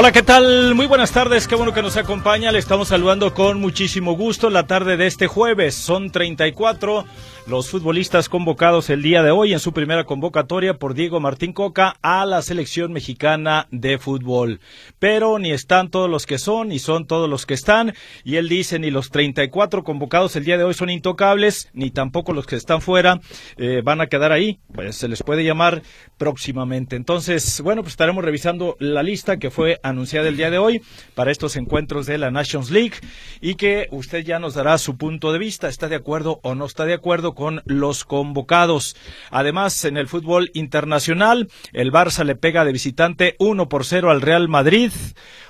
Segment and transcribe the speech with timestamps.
[0.00, 0.76] Hola, ¿qué tal?
[0.76, 2.52] Muy buenas tardes, qué bueno que nos acompaña.
[2.52, 5.74] Le estamos saludando con muchísimo gusto la tarde de este jueves.
[5.74, 7.04] Son 34
[7.48, 11.96] los futbolistas convocados el día de hoy en su primera convocatoria por Diego Martín Coca
[12.02, 14.60] a la selección mexicana de fútbol.
[14.98, 17.94] Pero ni están todos los que son, ni son todos los que están.
[18.22, 22.34] Y él dice, ni los 34 convocados el día de hoy son intocables, ni tampoco
[22.34, 23.20] los que están fuera
[23.56, 24.58] eh, van a quedar ahí.
[24.74, 25.82] Pues se les puede llamar
[26.18, 26.96] próximamente.
[26.96, 30.82] Entonces, bueno, pues estaremos revisando la lista que fue anunciada el día de hoy
[31.14, 32.96] para estos encuentros de la Nations League
[33.40, 35.68] y que usted ya nos dará su punto de vista.
[35.68, 38.96] ¿Está de acuerdo o no está de acuerdo con los convocados?
[39.30, 44.22] Además, en el fútbol internacional, el Barça le pega de visitante 1 por 0 al
[44.22, 44.90] Real Madrid.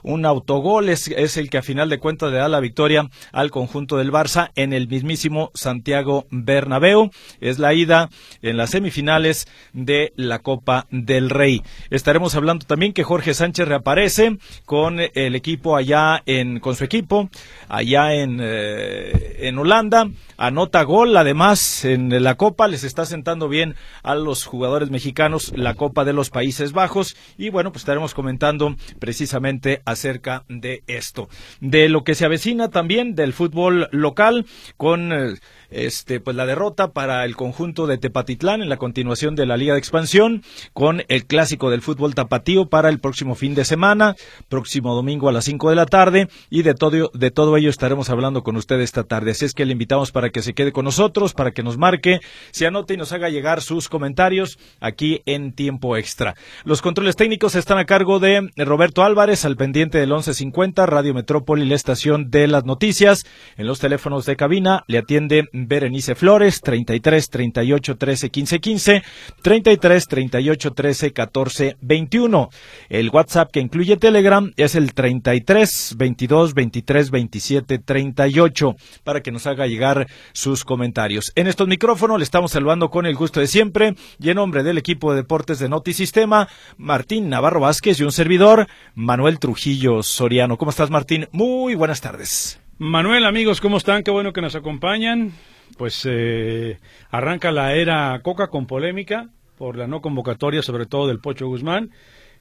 [0.03, 3.97] Un autogol es, el que a final de cuentas le da la victoria al conjunto
[3.97, 7.11] del Barça en el mismísimo Santiago Bernabéu.
[7.41, 8.11] Es la ida
[8.43, 11.63] en las semifinales de la Copa del Rey.
[11.89, 14.37] Estaremos hablando también que Jorge Sánchez reaparece
[14.67, 17.31] con el equipo allá en, con su equipo
[17.67, 20.11] allá en, eh, en Holanda.
[20.37, 22.69] Anota gol, además, en la Copa.
[22.69, 27.17] Les está sentando bien a los jugadores mexicanos la Copa de los Países Bajos.
[27.37, 31.29] Y bueno, pues estaremos comentando precisamente acerca de esto.
[31.61, 35.13] De lo que se avecina también del fútbol local con.
[35.13, 35.35] Eh,
[35.71, 39.75] este, pues la derrota para el conjunto de Tepatitlán en la continuación de la Liga
[39.75, 44.15] de Expansión, con el clásico del fútbol tapatío para el próximo fin de semana,
[44.49, 48.09] próximo domingo a las 5 de la tarde, y de todo, de todo ello estaremos
[48.11, 49.33] hablando con usted esta tarde.
[49.33, 52.21] Así es que le invitamos para que se quede con nosotros, para que nos marque,
[52.53, 56.35] se anote y nos haga llegar sus comentarios aquí en tiempo extra.
[56.65, 61.67] Los controles técnicos están a cargo de Roberto Álvarez, al pendiente del 1150, Radio Metrópoli,
[61.67, 63.25] la estación de las noticias.
[63.57, 69.03] En los teléfonos de cabina le atiende Berenice Flores, 33 38 13 15 15,
[69.43, 72.51] 33 38 13 14 21.
[72.89, 79.47] El WhatsApp que incluye Telegram es el 33 22 23 27 38 para que nos
[79.47, 81.33] haga llegar sus comentarios.
[81.35, 84.79] En estos micrófonos le estamos saludando con el gusto de siempre y en nombre del
[84.79, 90.59] equipo de deportes de Notisistema, Martín Navarro Vázquez y un servidor, Manuel Trujillo Soriano.
[90.59, 91.29] ¿Cómo estás, Martín?
[91.33, 92.61] Muy buenas tardes.
[92.79, 94.03] Manuel, amigos, ¿cómo están?
[94.03, 95.33] Qué bueno que nos acompañan.
[95.77, 96.79] Pues eh,
[97.11, 101.91] arranca la era Coca con polémica por la no convocatoria, sobre todo del Pocho Guzmán.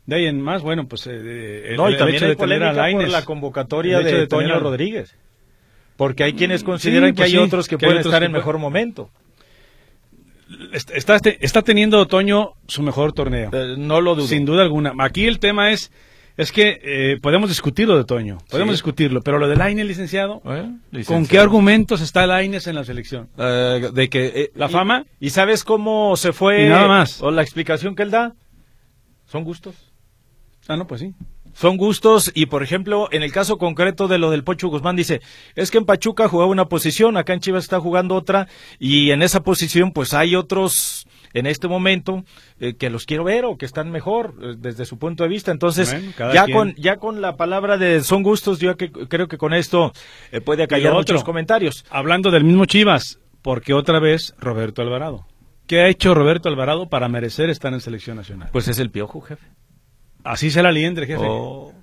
[0.06, 4.00] De ahí en más, bueno, pues eh, no, y también hay polémica por la convocatoria
[4.00, 5.16] de, de Toño Rodríguez.
[5.98, 8.22] Porque hay quienes consideran sí, pues que hay sí, otros que, que pueden otros estar
[8.22, 8.42] que en puede...
[8.42, 9.10] mejor momento.
[10.72, 13.50] Está, está, teniendo Otoño su mejor torneo.
[13.52, 14.28] Eh, no lo dudo.
[14.28, 14.94] Sin duda alguna.
[15.00, 15.92] Aquí el tema es
[16.38, 18.76] es que eh, podemos discutirlo de Toño, podemos sí.
[18.76, 20.72] discutirlo, pero lo de Lainez, licenciado, ¿Eh?
[20.92, 23.28] licenciado, ¿con qué argumentos está Lainez en la selección?
[23.38, 27.32] Uh, de que eh, la fama y sabes cómo se fue y nada más o
[27.32, 28.36] la explicación que él da
[29.26, 29.76] son gustos.
[30.68, 31.14] Ah, no, pues sí.
[31.58, 35.22] Son gustos y, por ejemplo, en el caso concreto de lo del Pocho Guzmán, dice,
[35.56, 38.48] es que en Pachuca jugaba una posición, acá en Chivas está jugando otra
[38.78, 42.24] y en esa posición pues hay otros en este momento
[42.60, 45.52] eh, que los quiero ver o que están mejor eh, desde su punto de vista.
[45.52, 46.56] Entonces, bueno, ya quien.
[46.56, 49.94] con ya con la palabra de son gustos, yo que, creo que con esto
[50.32, 51.86] eh, puede acallar muchos comentarios.
[51.90, 55.26] Hablando del mismo Chivas, porque otra vez Roberto Alvarado.
[55.66, 58.50] ¿Qué ha hecho Roberto Alvarado para merecer estar en selección nacional?
[58.54, 59.57] Pues es el piojo, jefe.
[60.24, 61.26] Así será liendre, jefe.
[61.26, 61.74] Oh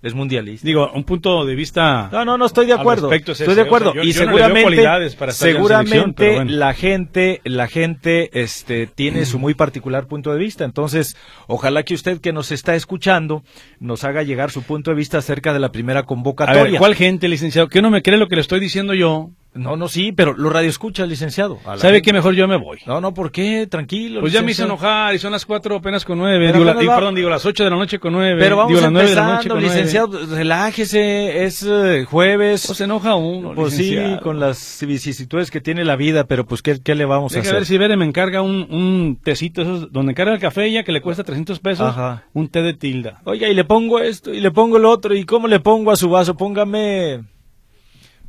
[0.00, 0.66] es mundialista.
[0.66, 2.08] Digo, un punto de vista.
[2.12, 3.12] No, no, no estoy de acuerdo.
[3.12, 3.90] Es estoy de acuerdo.
[3.90, 6.52] O sea, y yo, seguramente, no seguramente bueno.
[6.52, 10.64] la gente, la gente, este, tiene su muy particular punto de vista.
[10.64, 11.16] Entonces,
[11.48, 13.42] ojalá que usted que nos está escuchando
[13.80, 16.62] nos haga llegar su punto de vista acerca de la primera convocatoria.
[16.62, 17.68] A ver, ¿cuál gente, licenciado?
[17.68, 19.30] ¿Qué no me cree lo que le estoy diciendo yo?
[19.58, 21.58] No, no, sí, pero lo radio escucha, licenciado.
[21.76, 22.12] ¿Sabe qué?
[22.12, 22.78] Mejor yo me voy.
[22.86, 23.66] No, no, ¿por qué?
[23.66, 24.20] Tranquilo.
[24.20, 26.52] Pues ya me hizo enojar y son las cuatro apenas con nueve.
[26.52, 28.40] Digo, y, perdón, digo las ocho de la noche con nueve.
[28.40, 32.64] Pero vamos digo, las de la noche con licenciado, relájese, es eh, jueves.
[32.66, 36.62] Pues se enoja uno, Pues sí, con las vicisitudes que tiene la vida, pero pues
[36.62, 37.52] ¿qué, qué le vamos a hacer?
[37.52, 40.84] a ver si Bere me encarga un, un tecito, esos, donde encarga el café ya
[40.84, 42.24] que le cuesta 300 pesos, Ajá.
[42.34, 43.20] un té de tilda.
[43.24, 45.96] Oiga, y le pongo esto, y le pongo lo otro, ¿y cómo le pongo a
[45.96, 46.36] su vaso?
[46.36, 47.20] Póngame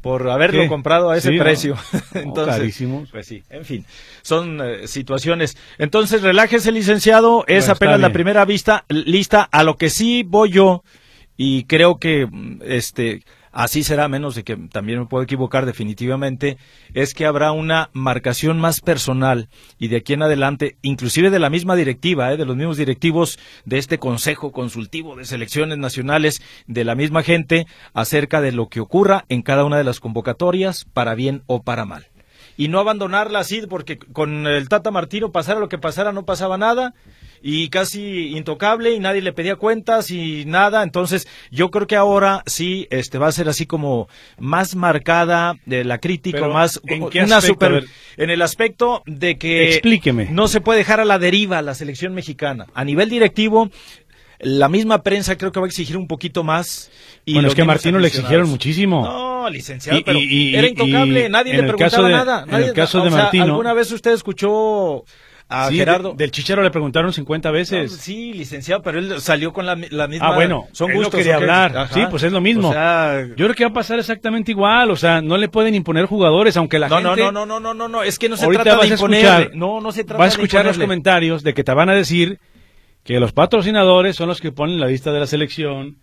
[0.01, 1.75] por haberlo comprado a ese precio.
[2.13, 2.81] Entonces,
[3.11, 3.85] Pues sí, en fin,
[4.21, 5.57] son eh, situaciones.
[5.77, 9.47] Entonces, relájese, licenciado, es apenas la primera vista lista.
[9.51, 10.83] A lo que sí voy yo
[11.35, 13.23] y creo que mm, este
[13.59, 16.57] así será, menos de que también me puedo equivocar definitivamente,
[16.93, 21.49] es que habrá una marcación más personal y de aquí en adelante, inclusive de la
[21.49, 22.37] misma directiva, ¿eh?
[22.37, 27.67] de los mismos directivos de este Consejo Consultivo de Selecciones Nacionales, de la misma gente,
[27.93, 31.83] acerca de lo que ocurra en cada una de las convocatorias, para bien o para
[31.83, 32.07] mal
[32.55, 36.57] y no abandonarla así, porque con el Tata Martino pasara lo que pasara, no pasaba
[36.57, 36.93] nada,
[37.41, 40.83] y casi intocable, y nadie le pedía cuentas y nada.
[40.83, 44.07] Entonces, yo creo que ahora sí este va a ser así como
[44.37, 47.85] más marcada de la crítica, más ¿en una super
[48.17, 50.27] en el aspecto de que Explíqueme.
[50.31, 52.67] no se puede dejar a la deriva la selección mexicana.
[52.73, 53.69] A nivel directivo,
[54.39, 56.91] la misma prensa creo que va a exigir un poquito más.
[57.25, 59.03] Y bueno, es que a Martino le exigieron muchísimo.
[59.03, 62.45] No, licenciado, pero era intocable, nadie le preguntaba nada.
[62.49, 63.43] en el caso de Martino.
[63.45, 65.03] ¿Alguna vez usted escuchó
[65.49, 66.13] a Gerardo.
[66.13, 67.91] del Chichero le preguntaron 50 veces.
[67.91, 70.17] sí, licenciado, pero él salió con la, misma.
[70.21, 71.17] Ah, bueno, son gustos.
[71.17, 71.89] quería hablar.
[71.91, 72.71] Sí, pues es lo mismo.
[72.71, 74.91] yo creo que va a pasar exactamente igual.
[74.91, 77.21] O sea, no le pueden imponer jugadores, aunque la no, gente.
[77.21, 79.55] No, no, no, no, no, no, es que no se trata de imponer.
[79.55, 82.39] No, no se trata Va a escuchar los comentarios de que te van a decir
[83.03, 85.97] que los patrocinadores son los que ponen la lista de la selección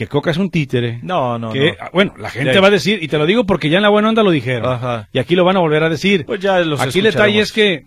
[0.00, 0.98] que Coca es un títere.
[1.02, 1.90] No, no, que, no.
[1.92, 4.08] Bueno, la gente va a decir, y te lo digo porque ya en la buena
[4.08, 4.72] onda lo dijeron.
[4.72, 5.10] Ajá.
[5.12, 6.24] Y aquí lo van a volver a decir.
[6.24, 7.84] Pues ya los Aquí el detalle es que,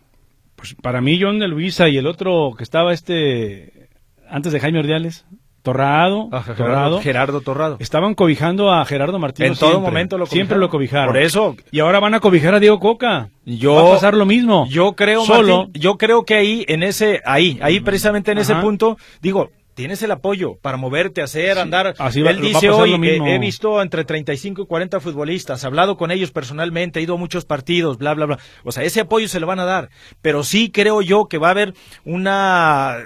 [0.64, 3.90] pues para mí, John de Luisa y el otro que estaba este,
[4.30, 5.26] antes de Jaime Ordiales,
[5.62, 7.76] Torrado, Torrado, Gerardo Torrado.
[7.82, 9.52] Estaban cobijando a Gerardo Martínez.
[9.52, 11.08] En todo momento lo Siempre lo cobijaron.
[11.08, 11.58] Por eso.
[11.70, 13.28] Y ahora van a cobijar a Diego Coca.
[13.44, 14.66] Yo, Va a pasar lo mismo.
[14.70, 18.98] Yo creo, Solo, yo creo que ahí, en ese, ahí, ahí precisamente en ese punto,
[19.22, 21.94] digo, tienes el apoyo para moverte, hacer, andar.
[21.98, 25.98] Así va, Él dice hoy, eh, he visto entre 35 y 40 futbolistas, he hablado
[25.98, 28.40] con ellos personalmente, he ido a muchos partidos, bla, bla, bla.
[28.64, 29.90] O sea, ese apoyo se lo van a dar.
[30.22, 31.74] Pero sí creo yo que va a haber
[32.06, 32.98] una,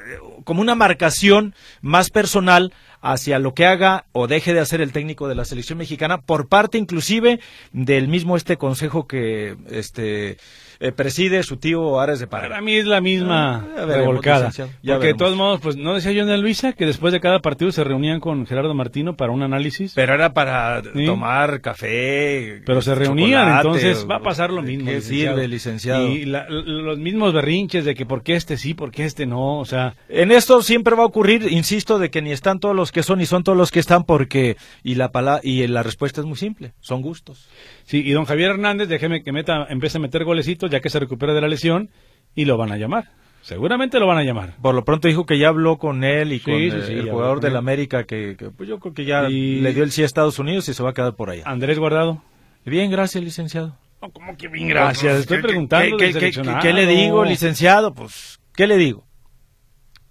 [0.43, 5.27] como una marcación más personal hacia lo que haga o deje de hacer el técnico
[5.27, 7.39] de la selección mexicana por parte inclusive
[7.71, 10.37] del mismo este consejo que este
[10.79, 12.47] eh, preside su tío Ares de Pará.
[12.49, 14.51] Para mí es la misma ah, revolcada.
[14.85, 17.71] Porque de todos modos, pues no decía John de Luisa que después de cada partido
[17.71, 19.93] se reunían con Gerardo Martino para un análisis.
[19.95, 22.61] Pero era para tomar café.
[22.65, 24.85] Pero se reunían, entonces va a pasar lo mismo.
[24.85, 26.07] ¿Qué sirve, licenciado?
[26.07, 29.65] Y los mismos berrinches de que por qué este sí, por qué este no, o
[29.65, 29.95] sea.
[30.09, 33.19] En esto siempre va a ocurrir, insisto, de que ni están todos los que son
[33.19, 36.37] ni son todos los que están porque y la pala y la respuesta es muy
[36.37, 37.47] simple, son gustos.
[37.83, 40.99] Sí, y don Javier Hernández, déjeme que meta, empiece a meter golecitos ya que se
[40.99, 41.89] recupera de la lesión
[42.35, 43.11] y lo van a llamar.
[43.41, 44.55] Seguramente lo van a llamar.
[44.61, 48.03] Por lo pronto dijo que ya habló con él y con el jugador del América,
[48.03, 50.83] que, pues yo creo que ya le dio el sí a Estados Unidos y se
[50.83, 51.43] va a quedar por allá.
[51.45, 52.21] Andrés Guardado.
[52.65, 53.77] Bien, gracias, licenciado.
[53.99, 55.21] ¿Cómo que bien, gracias?
[55.21, 55.97] Estoy preguntando.
[55.97, 57.93] ¿Qué, qué, le digo, licenciado?
[57.93, 59.05] Pues, ¿qué le digo?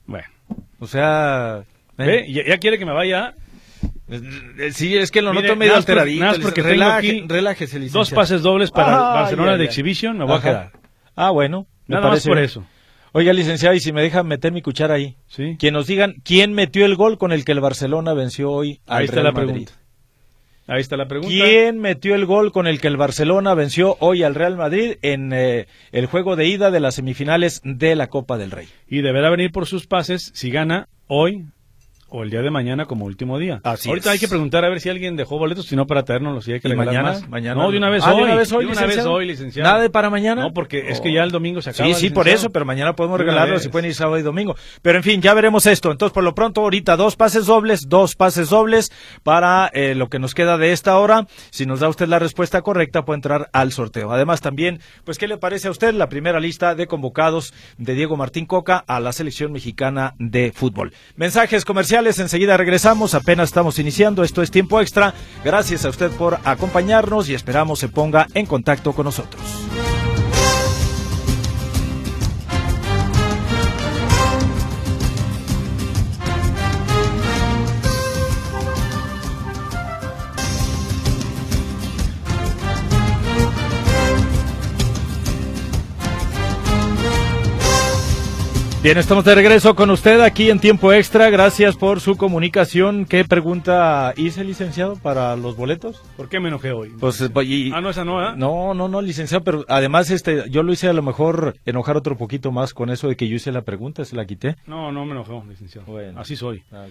[0.06, 0.26] Bueno.
[0.78, 1.64] O sea...
[1.98, 2.26] ¿eh?
[2.28, 3.34] ¿Ya, quiere que me vaya?
[4.08, 6.24] Eh, sí, es que lo noto medio alteradito.
[6.24, 10.72] Nada porque relaje, relájese, Dos pases dobles para Barcelona de Exhibition, me voy a quedar.
[11.14, 11.66] Ah, bueno.
[11.86, 12.64] Me Nada parece por eso.
[13.12, 15.16] Oiga, licenciado, y si me deja meter mi cuchara ahí.
[15.26, 15.56] Sí.
[15.58, 18.98] Que nos digan quién metió el gol con el que el Barcelona venció hoy al
[18.98, 19.46] ahí está Real la Madrid.
[19.48, 19.72] Pregunta.
[20.66, 21.32] Ahí está la pregunta.
[21.32, 25.32] ¿Quién metió el gol con el que el Barcelona venció hoy al Real Madrid en
[25.32, 28.68] eh, el juego de ida de las semifinales de la Copa del Rey?
[28.88, 31.46] Y deberá venir por sus pases si gana hoy
[32.16, 33.60] o el día de mañana como último día.
[33.62, 36.46] Así Ahorita hay que preguntar a ver si alguien dejó boletos, si no para traernos
[36.46, 37.62] si hay que mañana, mañana.
[37.62, 38.18] No, de una vez ah, hoy.
[38.18, 39.68] De una vez hoy, de una vez hoy, licenciado.
[39.68, 40.42] Nada de para mañana.
[40.42, 41.88] No, porque es que ya el domingo se acaba.
[41.88, 44.56] Sí, sí, por eso, pero mañana podemos regalarlo si pueden ir sábado y domingo.
[44.80, 45.90] Pero en fin, ya veremos esto.
[45.90, 48.90] Entonces, por lo pronto, ahorita dos pases dobles, dos pases dobles
[49.22, 51.26] para eh, lo que nos queda de esta hora.
[51.50, 54.10] Si nos da usted la respuesta correcta, puede entrar al sorteo.
[54.10, 58.16] Además, también, pues, ¿qué le parece a usted la primera lista de convocados de Diego
[58.16, 60.94] Martín Coca a la selección mexicana de fútbol?
[61.16, 65.12] Mensajes comerciales, enseguida regresamos apenas estamos iniciando, esto es tiempo extra.
[65.44, 69.42] Gracias a usted por acompañarnos y esperamos se ponga en contacto con nosotros.
[88.86, 91.28] Bien, estamos de regreso con usted aquí en tiempo extra.
[91.28, 93.04] Gracias por su comunicación.
[93.04, 96.00] ¿Qué pregunta hice, licenciado, para los boletos?
[96.16, 96.90] ¿Por qué me enojé hoy?
[97.00, 98.34] Pues, y, ah, no, esa no, ¿eh?
[98.36, 102.16] No, no, no, licenciado, pero además este, yo lo hice a lo mejor enojar otro
[102.16, 104.54] poquito más con eso de que yo hice la pregunta, se la quité.
[104.68, 105.88] No, no me enojó, licenciado.
[105.88, 106.20] Bueno.
[106.20, 106.62] Así soy.
[106.70, 106.86] Ah,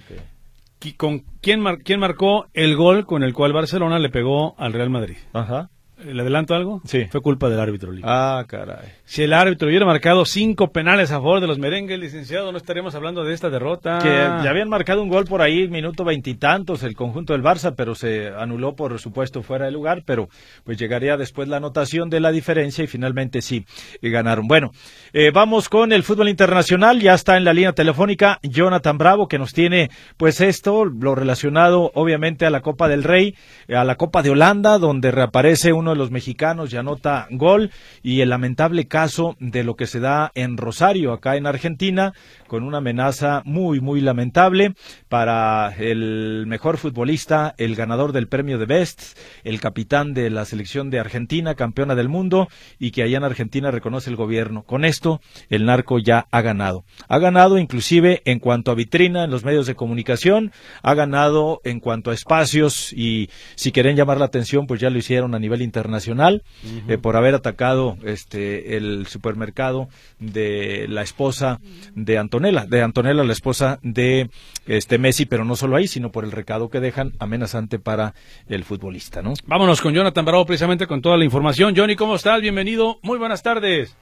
[0.97, 5.15] ¿Con quién, quién marcó el gol con el cual Barcelona le pegó al Real Madrid?
[5.31, 5.69] Ajá.
[6.03, 6.81] ¿Le adelanto algo?
[6.83, 7.05] Sí.
[7.05, 7.93] Fue culpa del árbitro.
[8.03, 8.91] Ah, caray.
[9.07, 12.95] Si el árbitro hubiera marcado cinco penales a favor de los merengues, licenciado, no estaríamos
[12.95, 13.99] hablando de esta derrota.
[14.01, 17.93] Que ya habían marcado un gol por ahí, minuto veintitantos, el conjunto del Barça, pero
[17.93, 20.27] se anuló por supuesto fuera de lugar, pero
[20.63, 23.65] pues llegaría después la anotación de la diferencia y finalmente sí,
[24.01, 24.47] ganaron.
[24.47, 24.71] Bueno,
[25.13, 29.37] eh, vamos con el fútbol internacional, ya está en la línea telefónica Jonathan Bravo, que
[29.37, 33.35] nos tiene pues esto, lo relacionado obviamente a la Copa del Rey,
[33.69, 37.69] a la Copa de Holanda, donde reaparece uno de los mexicanos y anota gol,
[38.01, 42.13] y el lamentable caso de lo que se da en Rosario, acá en Argentina,
[42.47, 44.73] con una amenaza muy, muy lamentable
[45.09, 50.91] para el mejor futbolista, el ganador del premio de Best, el capitán de la selección
[50.91, 52.47] de Argentina, campeona del mundo,
[52.79, 54.63] y que allá en Argentina reconoce el gobierno.
[54.63, 56.85] Con esto, el narco ya ha ganado.
[57.09, 61.81] Ha ganado inclusive en cuanto a vitrina en los medios de comunicación, ha ganado en
[61.81, 65.61] cuanto a espacios y si quieren llamar la atención, pues ya lo hicieron a nivel
[65.61, 66.43] internacional
[66.87, 69.87] eh, por haber atacado este el supermercado
[70.19, 71.59] de la esposa
[71.93, 74.29] de Antonella, de Antonella, la esposa de
[74.67, 78.13] este Messi, pero no solo ahí, sino por el recado que dejan amenazante para
[78.47, 79.33] el futbolista, ¿no?
[79.45, 81.73] Vámonos con Jonathan Bravo precisamente con toda la información.
[81.75, 82.41] Johnny, ¿cómo estás?
[82.41, 82.99] Bienvenido.
[83.01, 83.95] Muy buenas tardes.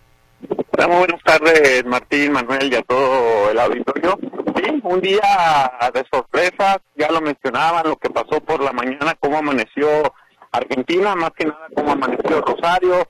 [0.88, 4.20] Muy buenas tardes, Martín, Manuel y a todo el auditorio.
[4.56, 9.38] Sí, un día de sorpresa, ya lo mencionaban, lo que pasó por la mañana, cómo
[9.38, 9.88] amaneció
[10.52, 13.08] Argentina, más que nada cómo amaneció Rosario,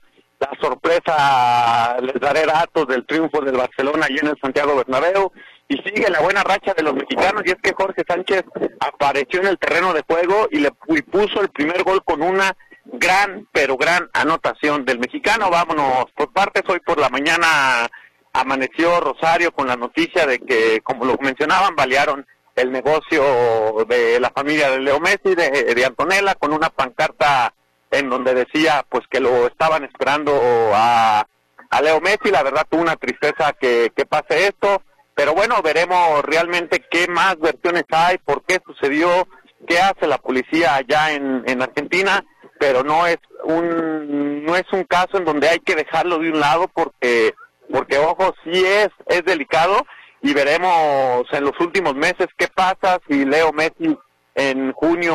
[0.50, 5.32] la sorpresa, les daré datos del triunfo del Barcelona allí en el Santiago Bernabéu,
[5.68, 8.44] y sigue la buena racha de los mexicanos, y es que Jorge Sánchez
[8.80, 12.54] apareció en el terreno de juego y le y puso el primer gol con una
[12.84, 15.50] gran, pero gran anotación del mexicano.
[15.50, 16.62] Vámonos por partes.
[16.68, 17.88] Hoy por la mañana
[18.32, 23.22] amaneció Rosario con la noticia de que, como lo mencionaban, balearon el negocio
[23.88, 27.54] de la familia de Leo Messi, de, de Antonella, con una pancarta
[27.98, 30.32] en donde decía pues que lo estaban esperando
[30.74, 31.26] a,
[31.70, 32.30] a Leo Messi.
[32.30, 34.82] La verdad tuvo una tristeza que, que pase esto,
[35.14, 39.28] pero bueno, veremos realmente qué más versiones hay, por qué sucedió,
[39.66, 42.24] qué hace la policía allá en, en Argentina.
[42.58, 46.40] Pero no es un no es un caso en donde hay que dejarlo de un
[46.40, 47.34] lado porque
[47.70, 49.86] porque ojo sí es es delicado.
[50.22, 53.98] Y veremos en los últimos meses qué pasa si Leo Messi
[54.34, 55.14] en junio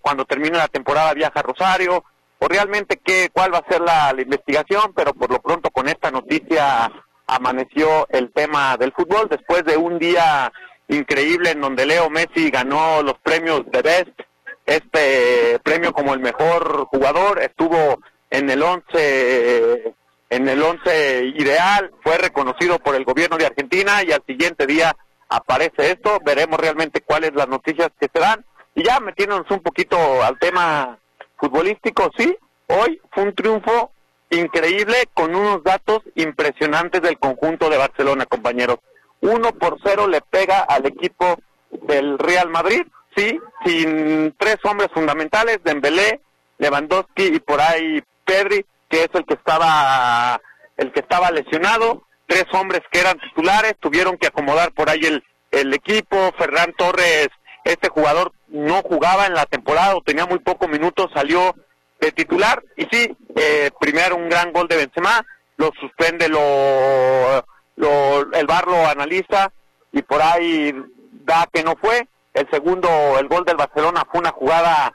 [0.00, 2.04] cuando termine la temporada viaja a Rosario.
[2.38, 6.10] O realmente qué cuál va a ser la, investigación pero por lo pronto con esta
[6.10, 6.90] noticia
[7.26, 10.52] amaneció el tema del fútbol después de un día
[10.88, 14.20] increíble en donde Leo Messi ganó los premios de Best
[14.66, 19.94] este premio como el mejor jugador, estuvo en el 11
[20.30, 24.96] en el 11 ideal, fue reconocido por el gobierno de Argentina y al siguiente día
[25.28, 29.96] aparece esto, veremos realmente cuáles las noticias que se dan y ya metiéndonos un poquito
[30.22, 30.98] al tema
[31.38, 33.90] futbolístico, sí, hoy fue un triunfo
[34.30, 38.78] increíble con unos datos impresionantes del conjunto de Barcelona, compañeros.
[39.20, 41.36] Uno por cero le pega al equipo
[41.70, 42.82] del Real Madrid
[43.16, 46.20] sí, sin tres hombres fundamentales, Dembélé,
[46.58, 50.40] Lewandowski y por ahí Pedri, que es el que estaba
[50.76, 52.02] el que estaba lesionado,
[52.34, 55.22] tres hombres que eran titulares, tuvieron que acomodar por ahí el,
[55.52, 57.28] el equipo, Ferran Torres,
[57.62, 61.54] este jugador no jugaba en la temporada, o tenía muy pocos minutos, salió
[62.00, 65.24] de titular, y sí, eh, primero un gran gol de Benzema,
[65.58, 67.44] lo suspende, lo,
[67.76, 69.52] lo el bar lo analiza,
[69.92, 70.74] y por ahí
[71.24, 72.88] da que no fue, el segundo,
[73.20, 74.92] el gol del Barcelona fue una jugada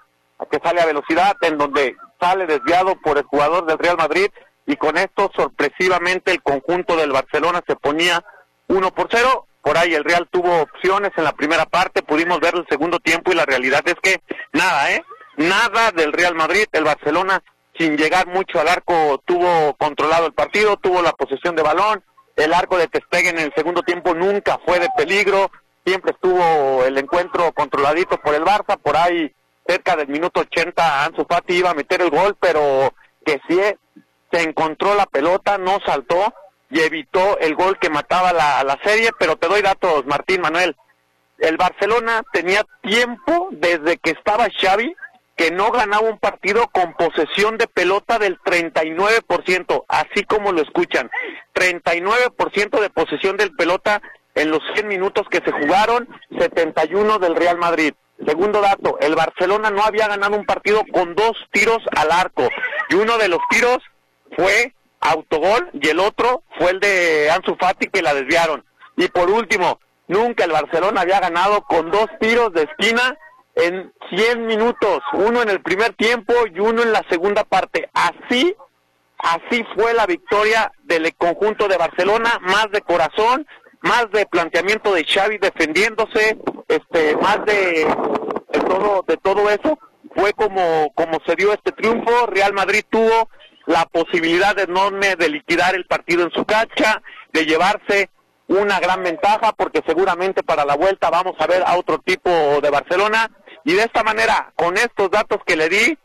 [0.51, 4.27] que sale a velocidad, en donde sale desviado por el jugador del Real Madrid
[4.69, 8.23] y con esto sorpresivamente el conjunto del Barcelona se ponía
[8.67, 9.47] uno por cero.
[9.63, 13.31] Por ahí el Real tuvo opciones en la primera parte, pudimos ver el segundo tiempo
[13.31, 14.21] y la realidad es que
[14.53, 15.03] nada, ¿eh?
[15.37, 17.41] Nada del Real Madrid, el Barcelona
[17.79, 22.03] sin llegar mucho al arco tuvo controlado el partido, tuvo la posesión de balón,
[22.35, 25.49] el arco de Testegen en el segundo tiempo nunca fue de peligro,
[25.83, 29.33] siempre estuvo el encuentro controladito por el Barça, por ahí
[29.65, 32.93] cerca del minuto 80 Ansu Fati iba a meter el gol, pero
[33.25, 33.59] que sí
[34.31, 36.33] se encontró la pelota, no saltó
[36.69, 40.75] y evitó el gol que mataba la, la serie, pero te doy datos, Martín Manuel.
[41.39, 44.93] El Barcelona tenía tiempo desde que estaba Xavi
[45.39, 51.09] que no ganaba un partido con posesión de pelota del 39%, así como lo escuchan,
[51.53, 54.01] 39% de posesión del pelota
[54.35, 57.93] en los 100 minutos que se jugaron, 71 del Real Madrid.
[58.27, 62.49] Segundo dato, el Barcelona no había ganado un partido con dos tiros al arco
[62.89, 63.77] y uno de los tiros
[64.35, 68.63] fue autogol y el otro fue el de Ansu Fati que la desviaron.
[68.97, 73.17] Y por último, nunca el Barcelona había ganado con dos tiros de esquina
[73.55, 77.89] en 100 minutos, uno en el primer tiempo y uno en la segunda parte.
[77.93, 78.55] Así,
[79.17, 83.47] así fue la victoria del conjunto de Barcelona, más de corazón,
[83.81, 87.87] más de planteamiento de Xavi defendiéndose, este, más de,
[88.51, 89.77] de todo, de todo eso.
[90.15, 92.25] Fue como, como se dio este triunfo.
[92.27, 93.29] Real Madrid tuvo
[93.69, 98.09] la posibilidad enorme de liquidar el partido en su cancha, de llevarse
[98.47, 102.69] una gran ventaja, porque seguramente para la vuelta vamos a ver a otro tipo de
[102.71, 103.29] Barcelona.
[103.63, 105.95] Y de esta manera, con estos datos que le di,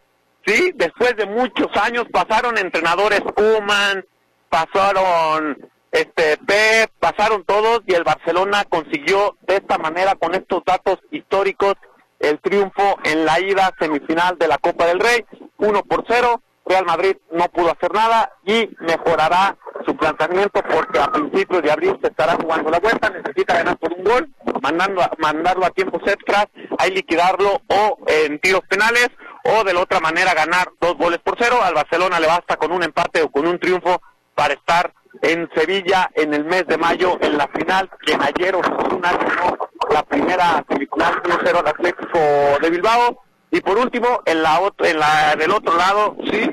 [0.45, 4.05] sí, después de muchos años pasaron entrenadores Kuman,
[4.51, 10.99] pasaron este Pep, pasaron todos y el Barcelona consiguió de esta manera con estos datos
[11.11, 11.77] históricos
[12.19, 15.25] el triunfo en la ida semifinal de la Copa del Rey,
[15.57, 16.43] 1 por 0.
[16.67, 21.99] Real Madrid no pudo hacer nada y mejorará su planteamiento porque a principios de abril
[22.01, 24.31] se estará jugando la vuelta, necesita ganar por un gol,
[24.63, 26.47] mandando mandarlo a tiempos extras,
[26.79, 29.11] ahí liquidarlo o en tiros penales
[29.45, 31.59] o de la otra manera ganar dos goles por cero.
[31.63, 34.01] Al Barcelona le basta con un empate o con un triunfo
[34.35, 34.93] para estar
[35.23, 39.59] en Sevilla en el mes de mayo en la final, que en ayer ganó
[39.91, 42.19] la primera semifinal 1-0 al Atlético
[42.61, 43.23] de Bilbao.
[43.55, 46.51] Y por último, en la, en la del otro lado, sí,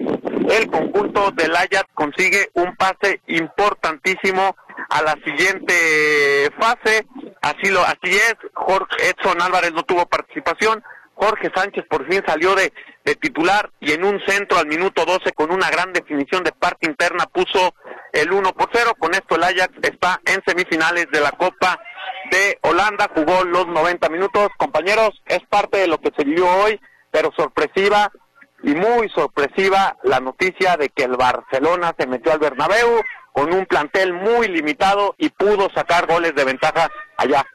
[0.51, 4.55] el conjunto del Ajax consigue un pase importantísimo
[4.87, 7.07] a la siguiente fase.
[7.41, 8.35] Así lo, así es.
[8.53, 10.83] Jorge Edson Álvarez no tuvo participación.
[11.15, 12.71] Jorge Sánchez por fin salió de,
[13.03, 16.87] de titular y en un centro al minuto 12 con una gran definición de parte
[16.87, 17.73] interna puso
[18.13, 18.91] el 1 por 0.
[18.99, 21.79] Con esto el Ajax está en semifinales de la Copa
[22.29, 23.09] de Holanda.
[23.15, 24.49] Jugó los 90 minutos.
[24.57, 26.79] Compañeros, es parte de lo que se vivió hoy,
[27.11, 28.11] pero sorpresiva
[28.63, 33.01] y muy sorpresiva la noticia de que el Barcelona se metió al Bernabéu
[33.33, 37.45] con un plantel muy limitado y pudo sacar goles de ventaja allá.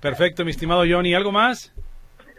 [0.00, 1.14] Perfecto, mi estimado Johnny.
[1.14, 1.72] ¿Algo más?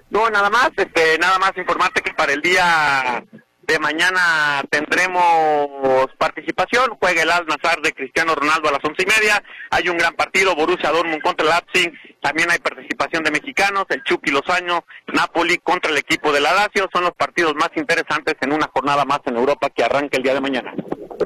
[0.09, 3.23] No, nada más, este, nada más informarte que para el día
[3.69, 6.97] de mañana tendremos participación.
[6.99, 9.43] Juega el Al Nazar de Cristiano Ronaldo a las once y media.
[9.69, 11.93] Hay un gran partido, Borussia Dortmund contra el Leipzig.
[12.19, 16.89] También hay participación de mexicanos, el Chucky Lozano, Napoli contra el equipo de la Lazio.
[16.91, 20.33] Son los partidos más interesantes en una jornada más en Europa que arranca el día
[20.33, 20.73] de mañana.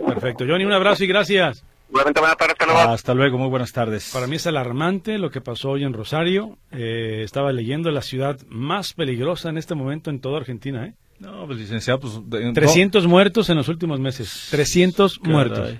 [0.05, 1.63] Perfecto, Johnny, un abrazo y gracias.
[1.89, 2.55] Buenas tardes.
[2.59, 4.11] Hasta luego, muy buenas tardes.
[4.11, 6.57] Para mí es alarmante lo que pasó hoy en Rosario.
[6.71, 10.95] Eh, estaba leyendo la ciudad más peligrosa en este momento en toda Argentina, ¿eh?
[11.23, 12.19] No, pues licenciado, pues...
[12.29, 14.47] de- 300 muertos en los últimos meses.
[14.51, 15.31] 300 Caray.
[15.33, 15.73] muertos.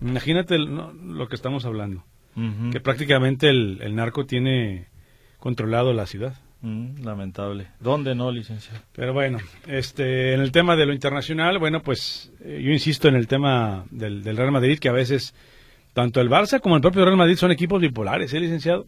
[0.00, 2.04] Imagínate el- no, lo que estamos hablando.
[2.70, 4.86] Que prácticamente el, el narco tiene
[5.40, 6.34] controlado la ciudad.
[6.60, 7.66] Mm, lamentable.
[7.80, 8.80] ¿Dónde no, licenciado?
[8.92, 13.16] Pero bueno, este, en el tema de lo internacional, bueno, pues eh, yo insisto en
[13.16, 15.34] el tema del, del Real Madrid, que a veces
[15.94, 18.86] tanto el Barça como el propio Real Madrid son equipos bipolares, ¿eh, licenciado?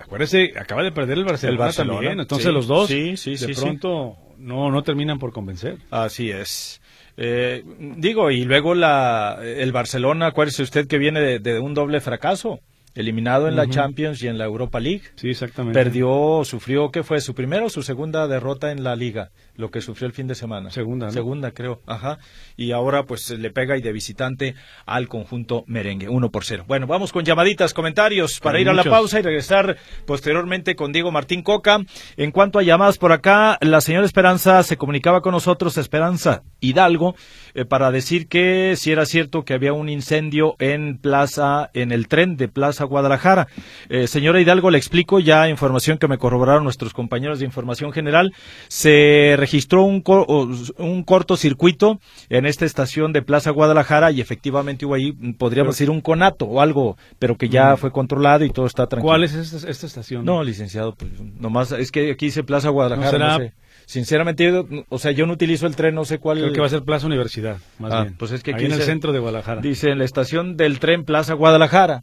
[0.00, 2.52] Acuérdese, acaba de perder el Barcelona, El Barcelona, también, entonces sí.
[2.52, 5.78] los dos Sí, sí, de pronto no no terminan por convencer.
[5.90, 6.80] Así es.
[7.16, 7.64] Eh,
[7.96, 12.60] digo, y luego la, el Barcelona, acuérdese usted que viene de, de un doble fracaso,
[12.94, 13.68] eliminado en la.
[13.68, 15.02] Champions y en la Europa League.
[15.16, 15.78] Sí, exactamente.
[15.78, 17.20] Perdió, sufrió, ¿qué fue?
[17.20, 19.30] ¿Su primera o su segunda derrota en la liga?
[19.56, 20.70] Lo que sufrió el fin de semana.
[20.70, 21.12] Segunda, ¿no?
[21.12, 21.80] Segunda, creo.
[21.86, 22.18] Ajá.
[22.56, 24.54] Y ahora, pues, le pega y de visitante
[24.86, 26.08] al conjunto merengue.
[26.08, 26.64] Uno por cero.
[26.66, 30.92] Bueno, vamos con llamaditas, comentarios para Hay ir a la pausa y regresar posteriormente con
[30.92, 31.80] Diego Martín Coca.
[32.16, 37.14] En cuanto a llamadas por acá, la señora Esperanza se comunicaba con nosotros, Esperanza Hidalgo,
[37.54, 42.08] eh, para decir que si era cierto que había un incendio en Plaza, en el
[42.08, 43.48] tren de Plaza Guadalajara.
[43.88, 48.32] Eh, señora Hidalgo, le explico ya información que me corroboraron nuestros compañeros de información general.
[48.68, 54.86] Se registró un, co- o- un cortocircuito en esta estación de Plaza Guadalajara y efectivamente
[54.86, 58.50] hubo ahí, mm, podríamos decir, un conato o algo, pero que ya fue controlado y
[58.50, 59.08] todo está tranquilo.
[59.10, 60.24] ¿Cuál es esta, esta estación?
[60.24, 61.10] No, licenciado, pues
[61.40, 63.52] nomás es que aquí dice Plaza Guadalajara, ¿No sé.
[63.86, 66.38] Sinceramente, yo, o sea, yo no utilizo el tren, no sé cuál.
[66.40, 68.16] Creo que va a ser Plaza Universidad, más Ah, bien.
[68.18, 69.62] pues es que Ahí aquí en el centro de Guadalajara.
[69.62, 72.02] Dice en la estación del tren Plaza Guadalajara.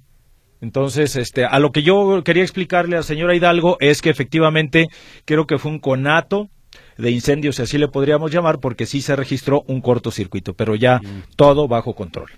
[0.65, 4.87] Entonces, este, a lo que yo quería explicarle a la señora Hidalgo es que efectivamente
[5.23, 6.49] creo que fue un conato
[6.97, 11.01] de incendios, si así le podríamos llamar, porque sí se registró un cortocircuito, pero ya
[11.35, 12.31] todo bajo control.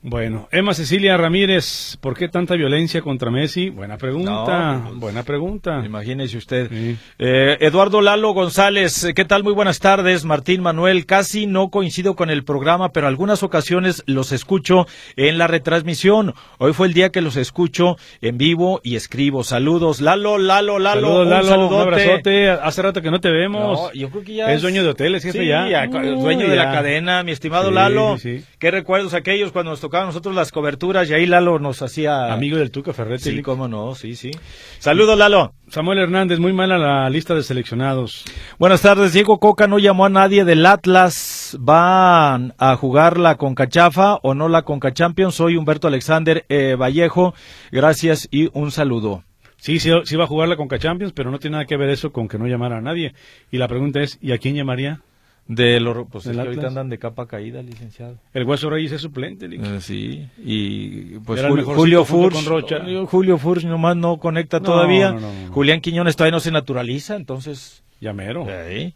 [0.00, 3.68] Bueno, Emma Cecilia Ramírez, ¿por qué tanta violencia contra Messi?
[3.68, 5.82] Buena pregunta, pues, buena pregunta.
[5.84, 6.68] Imagínese usted.
[6.70, 6.96] Sí.
[7.18, 9.42] Eh, Eduardo Lalo González, ¿qué tal?
[9.42, 10.24] Muy buenas tardes.
[10.24, 15.48] Martín Manuel, casi no coincido con el programa, pero algunas ocasiones los escucho en la
[15.48, 16.32] retransmisión.
[16.58, 19.42] Hoy fue el día que los escucho en vivo y escribo.
[19.42, 21.00] Saludos, Lalo, Lalo, Lalo.
[21.00, 21.82] Saludos, un Lalo, un saludote.
[21.82, 22.50] abrazote.
[22.50, 23.80] Hace rato que no te vemos.
[23.80, 25.88] No, yo creo que ya es dueño de hoteles, jefe, Sí, ya.
[25.88, 28.16] dueño de la cadena, mi estimado Sí, Lalo.
[28.60, 32.70] Qué recuerdos aquellos cuando nos nosotros las coberturas y ahí Lalo nos hacía Amigo del
[32.70, 33.30] Tuca Ferretti.
[33.30, 34.30] Sí, cómo no, sí, sí.
[34.78, 35.52] Saludos, Lalo.
[35.68, 38.24] Samuel Hernández, muy mala la lista de seleccionados.
[38.58, 39.12] Buenas tardes.
[39.12, 41.56] Diego Coca no llamó a nadie del Atlas.
[41.60, 45.34] ¿Van a jugar la Concachafa o no la Conca Champions?
[45.34, 47.34] Soy Humberto Alexander eh, Vallejo.
[47.70, 49.24] Gracias y un saludo.
[49.56, 51.90] Sí, sí, sí va a jugar la Conca Champions, pero no tiene nada que ver
[51.90, 53.14] eso con que no llamara a nadie.
[53.50, 55.00] Y la pregunta es, ¿y a quién llamaría?
[55.48, 58.16] De los, pues es ¿Del que ahorita andan de capa caída, licenciado.
[58.34, 59.48] El Hueso Reyes es suplente.
[59.48, 59.64] Lick.
[59.64, 62.80] Eh, sí, y pues Jul- Julio Furch, con Rocha.
[63.06, 65.10] Julio Furch nomás no conecta No, todavía.
[65.12, 65.52] no, no, no.
[65.52, 67.82] Julián Quiñones todavía no se naturaliza, entonces.
[68.00, 68.46] Llamero.
[68.46, 68.94] ahí.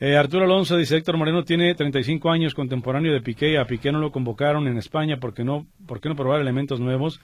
[0.00, 3.58] Eh, Arturo Alonso dice, Héctor Moreno tiene 35 años, contemporáneo de Piqué.
[3.58, 7.20] A Piqué no lo convocaron en España porque no, ¿por qué no probar elementos nuevos?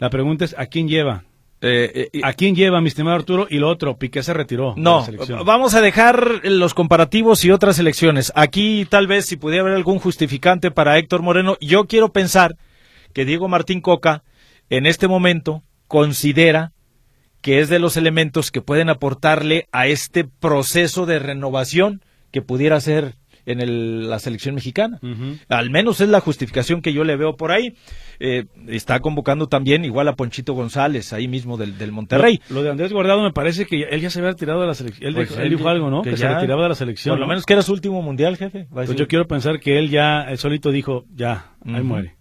[0.00, 1.22] La pregunta es, ¿a quién lleva?
[1.60, 3.46] Eh, eh, ¿A quién lleva, mi estimado Arturo?
[3.50, 4.74] Y lo otro, Piqué se retiró.
[4.74, 8.32] de No, la vamos a dejar los comparativos y otras elecciones.
[8.36, 12.56] Aquí tal vez si pudiera haber algún justificante para Héctor Moreno, yo quiero pensar
[13.12, 14.22] que Diego Martín Coca
[14.70, 16.72] en este momento considera
[17.40, 22.80] que es de los elementos que pueden aportarle a este proceso de renovación que pudiera
[22.80, 23.16] ser
[23.50, 25.00] en el- la selección mexicana.
[25.48, 27.74] Al menos es la justificación que yo le veo por ahí.
[28.20, 32.40] Eh, está convocando también igual a Ponchito González, ahí mismo del, del Monterrey.
[32.48, 34.74] Lo, lo de Andrés Guardado me parece que él ya se había retirado de la
[34.74, 35.08] selección.
[35.08, 36.02] Él, Pues dijo, él dijo algo, ¿no?
[36.02, 37.12] Que, se ya- retiraba de la selección.
[37.12, 37.30] Por lo ¿no?
[37.30, 38.66] menos que era su último mundial, jefe.
[38.72, 42.16] Pues yo quiero pensar que él ya, él solito dijo, ya, ahí muere.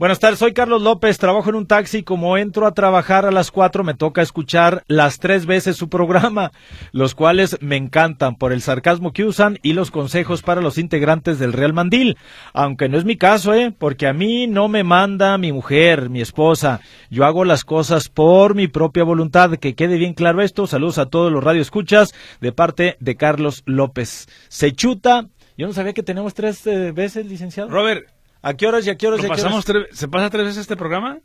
[0.00, 2.02] Buenas tardes, soy Carlos López, trabajo en un taxi.
[2.02, 6.52] Como entro a trabajar a las cuatro, me toca escuchar las tres veces su programa,
[6.92, 11.38] los cuales me encantan por el sarcasmo que usan y los consejos para los integrantes
[11.38, 12.16] del Real Mandil.
[12.54, 13.74] Aunque no es mi caso, ¿eh?
[13.78, 16.80] Porque a mí no me manda mi mujer, mi esposa.
[17.10, 19.58] Yo hago las cosas por mi propia voluntad.
[19.58, 20.66] Que quede bien claro esto.
[20.66, 24.28] Saludos a todos los radioescuchas de parte de Carlos López.
[24.48, 25.26] Se chuta.
[25.58, 27.68] Yo no sabía que tenemos tres eh, veces, licenciado.
[27.68, 28.06] Robert,
[28.42, 29.18] ¿A qué horas y a qué horas?
[29.20, 29.86] ¿lo y a qué pasamos horas?
[29.88, 31.18] tres- ¿se pasa tres veces este programa?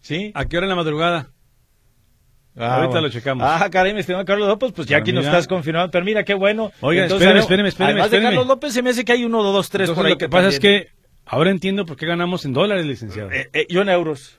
[0.00, 0.30] Sí.
[0.34, 1.28] ¿A qué hora en la madrugada?
[2.56, 3.06] Ah, Ahorita bueno.
[3.06, 3.46] lo checamos.
[3.48, 5.32] Ah, caray, mi estimado Carlos López, pues ya Pero aquí nos mira.
[5.32, 5.90] estás confirmando.
[5.90, 6.72] Pero mira, qué bueno.
[6.80, 8.20] Oiga, Entonces, espéreme, espéreme, espéreme, Además de.
[8.22, 10.12] Carlos López, se me hace que hay uno, dos, tres Entonces, por ahí.
[10.12, 10.88] lo que pasa es que
[11.24, 13.30] ahora entiendo por qué ganamos en dólares, licenciado.
[13.30, 14.38] Eh, eh, yo en euros.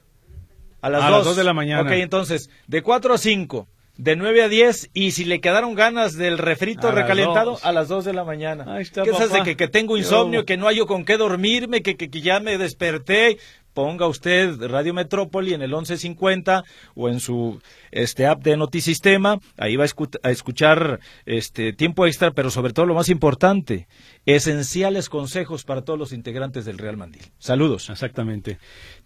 [0.82, 1.18] A las A dos.
[1.20, 1.82] las dos de la mañana.
[1.84, 6.16] Ok, entonces, de 4 a 5, de 9 a 10, y si le quedaron ganas
[6.16, 8.66] del refrito A recalentado, a las 2 de la mañana.
[8.76, 9.38] Ahí está, ¿Qué es papá.
[9.38, 12.22] de que, que tengo insomnio, Yo- que no hay con qué dormirme, que, que, que
[12.22, 13.38] ya me desperté?
[13.74, 19.78] Ponga usted Radio Metrópoli en el 1150 o en su este app de Notisistema, ahí
[19.78, 23.88] va a, escu- a escuchar este tiempo extra, pero sobre todo lo más importante,
[24.26, 27.22] esenciales consejos para todos los integrantes del Real Mandil.
[27.40, 27.90] Saludos.
[27.90, 28.58] Exactamente.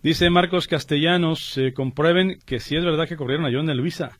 [0.01, 4.17] Dice Marcos Castellanos, eh, comprueben que sí es verdad que corrieron a John de Luisa,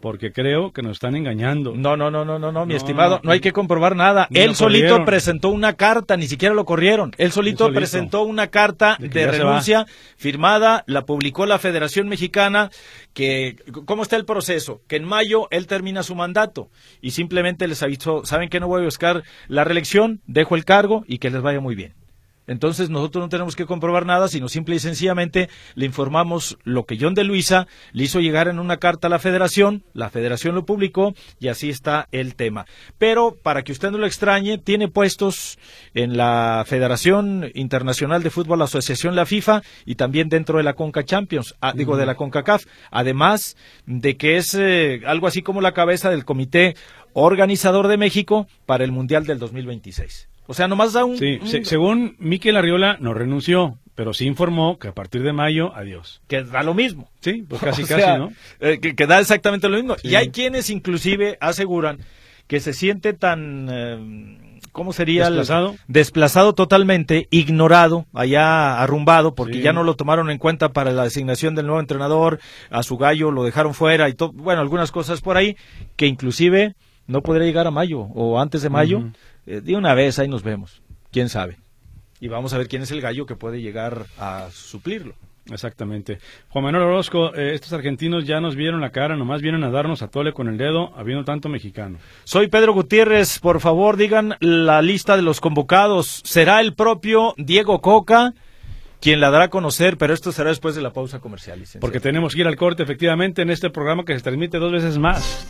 [0.00, 1.74] porque creo que nos están engañando.
[1.74, 3.20] No, no, no, no, no, no, mi No, estimado, no.
[3.24, 4.28] no hay que comprobar nada.
[4.32, 5.04] Él solito corrieron.
[5.04, 7.12] presentó una carta, ni siquiera lo corrieron.
[7.18, 7.78] Él solito, solito.
[7.78, 12.70] presentó una carta De renuncia firmada, la publicó la Federación Mexicana,
[13.12, 13.56] que
[13.86, 14.82] ¿cómo está el proceso?
[14.86, 18.82] Que en mayo él termina su mandato y simplemente les avisó, saben que no voy
[18.82, 21.97] a buscar la reelección, dejo el cargo y que les vaya muy bien.
[22.48, 26.98] Entonces nosotros no tenemos que comprobar nada, sino simple y sencillamente le informamos lo que
[27.00, 30.64] John de Luisa le hizo llegar en una carta a la federación, la federación lo
[30.64, 32.66] publicó y así está el tema.
[32.98, 35.58] Pero para que usted no lo extrañe, tiene puestos
[35.94, 40.74] en la Federación Internacional de Fútbol, la Asociación La FIFA y también dentro de la
[40.74, 43.56] Conca Champions, ah, digo de la CONCACAF, además
[43.86, 46.74] de que es eh, algo así como la cabeza del comité
[47.12, 50.27] organizador de México para el Mundial del 2026.
[50.50, 54.24] O sea, nomás da un, Sí, un- se- según Miquel Arriola, no renunció, pero sí
[54.26, 56.22] informó que a partir de mayo, adiós.
[56.26, 57.10] que da lo mismo.
[57.20, 58.32] Sí, pues casi, O casi, ¿no?
[58.60, 59.96] eh, que, que da exactamente lo mismo.
[59.98, 60.08] Sí.
[60.08, 61.98] Y hay quienes inclusive aseguran
[62.46, 65.26] que se siente tan, eh, ¿cómo sería?
[65.26, 65.76] el- Desplazado.
[65.86, 69.60] desplazado totalmente, ignorado, allá arrumbado, porque Sí.
[69.60, 72.38] ya no lo tomaron en cuenta para la designación del nuevo entrenador,
[72.70, 75.56] a su gallo lo dejaron fuera y todo, bueno, algunas cosas por ahí,
[75.96, 76.74] que inclusive
[77.06, 79.02] no podría llegar a mayo o antes de mayo.
[79.48, 81.56] Eh, de una vez ahí nos vemos, quién sabe.
[82.20, 85.14] Y vamos a ver quién es el gallo que puede llegar a suplirlo.
[85.50, 86.18] Exactamente.
[86.50, 90.02] Juan Manuel Orozco, eh, estos argentinos ya nos vieron la cara, nomás vienen a darnos
[90.02, 91.96] a tole con el dedo, habiendo tanto mexicano.
[92.24, 96.20] Soy Pedro Gutiérrez, por favor digan la lista de los convocados.
[96.24, 98.34] ¿Será el propio Diego Coca?
[99.00, 101.60] quien la dará a conocer, pero esto será después de la pausa comercial.
[101.60, 101.80] Licenciado.
[101.80, 104.98] Porque tenemos que ir al corte, efectivamente, en este programa que se transmite dos veces
[104.98, 105.46] más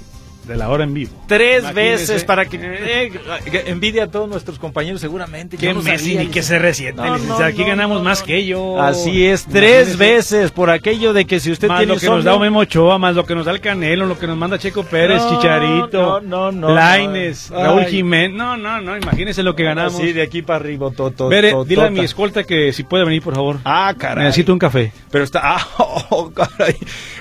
[0.48, 1.12] de la hora en vivo.
[1.28, 1.90] Tres Imagínese.
[1.90, 3.12] veces para que eh,
[3.50, 5.56] que envidia a todos nuestros compañeros seguramente.
[5.56, 7.40] Que no Messi ni que se resiente, No, licenciado.
[7.40, 8.26] no, Aquí no, ganamos no, más no.
[8.26, 8.80] que ellos.
[8.80, 9.96] Así es, tres Imagínese.
[10.14, 12.98] veces por aquello de que si usted Más tiene lo que nos da Memo Ochoa,
[12.98, 16.20] más lo que nos da el Canelo, lo que nos manda Checo Pérez, No, Chicharito,
[16.22, 17.62] no, no, no, Laines, no.
[17.62, 17.84] Raúl.
[17.84, 18.36] Jiménez.
[18.36, 19.96] No, no, no, imagínense lo que ganamos.
[19.96, 20.90] Sí, de aquí para arriba.
[20.90, 21.98] to- to- Bere, to- dile a tota.
[22.00, 23.58] mi escolta que si puede venir, por favor.
[23.64, 24.24] Ah, caray.
[24.24, 24.92] Necesito un café.
[25.10, 25.38] Pero está.
[25.58, 25.66] Ah,
[26.10, 26.76] oh, caray.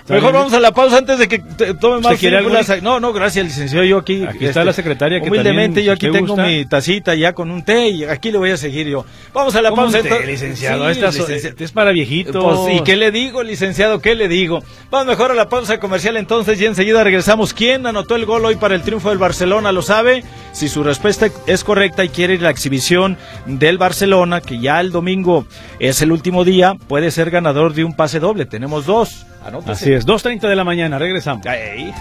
[0.08, 1.40] ¿Está Mejor vamos a la pausa antes de que
[1.82, 2.82] tome más películas.
[2.82, 3.84] No, no, gracias, licenciado.
[3.84, 4.14] Yo aquí.
[4.24, 6.46] este, Aquí está la secretaria que Humildemente, yo aquí tengo gusta.
[6.46, 9.04] mi tacita ya con un té y aquí le voy a seguir yo.
[9.34, 10.02] Vamos a la ¿Cómo pausa.
[10.02, 10.86] té, licenciado?
[10.86, 11.56] Sí, Esta licenciado.
[11.60, 12.60] es para viejitos.
[12.60, 14.00] Pues, ¿y qué le digo, licenciado?
[14.00, 14.64] ¿Qué le digo?
[14.90, 17.54] Vamos mejor a la pausa comercial entonces y enseguida regresamos.
[17.54, 19.74] ¿Quién anotó el gol hoy para el triunfo del Barcelona?
[19.74, 20.24] ¿Lo sabe?
[20.54, 24.80] Si su respuesta es correcta y quiere ir a la exhibición del Barcelona, que ya
[24.80, 25.46] el domingo
[25.82, 28.46] es el último día, puede ser ganador de un pase doble.
[28.46, 29.26] Tenemos dos.
[29.48, 29.72] Anótese.
[29.72, 31.46] Así es, 2.30 de la mañana, regresamos.
[31.48, 31.94] Ahí.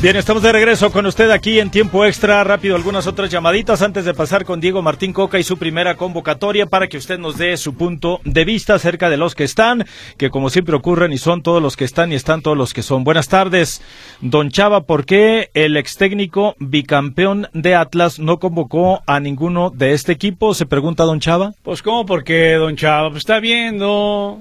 [0.00, 2.44] Bien, estamos de regreso con usted aquí en tiempo extra.
[2.44, 6.66] Rápido, algunas otras llamaditas antes de pasar con Diego Martín Coca y su primera convocatoria
[6.66, 10.30] para que usted nos dé su punto de vista acerca de los que están, que
[10.30, 13.02] como siempre ocurren y son todos los que están y están todos los que son.
[13.02, 13.82] Buenas tardes,
[14.20, 14.82] don Chava.
[14.82, 20.54] ¿Por qué el ex técnico bicampeón de Atlas no convocó a ninguno de este equipo?
[20.54, 21.54] Se pregunta don Chava.
[21.64, 22.06] Pues, ¿cómo?
[22.06, 24.40] Porque, don Chavo, pues está viendo.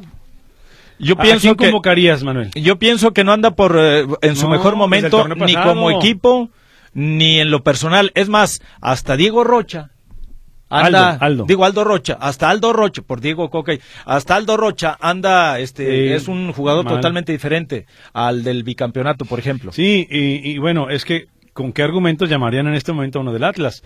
[0.99, 2.51] Yo ¿A pienso quién que convocarías, Manuel?
[2.55, 6.49] yo pienso que no anda por eh, en su No, mejor momento ni como equipo
[6.93, 8.11] ni en lo personal.
[8.15, 9.91] Es más, hasta Diego Rocha.
[10.69, 11.45] Anda, Aldo, Aldo.
[11.47, 13.71] digo Aldo Rocha, hasta Aldo Rocha, por Diego Coca,
[14.05, 16.95] hasta Aldo Rocha anda, este, es un jugador mal.
[16.95, 19.71] totalmente diferente al del bicampeonato, por ejemplo.
[19.71, 23.31] Sí, y, y bueno, es que, ¿con qué argumentos llamarían en este momento a uno
[23.31, 23.81] del Atlas?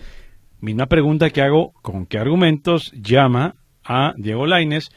[0.60, 4.90] Misma pregunta que hago, ¿con qué argumentos llama a Diego Laines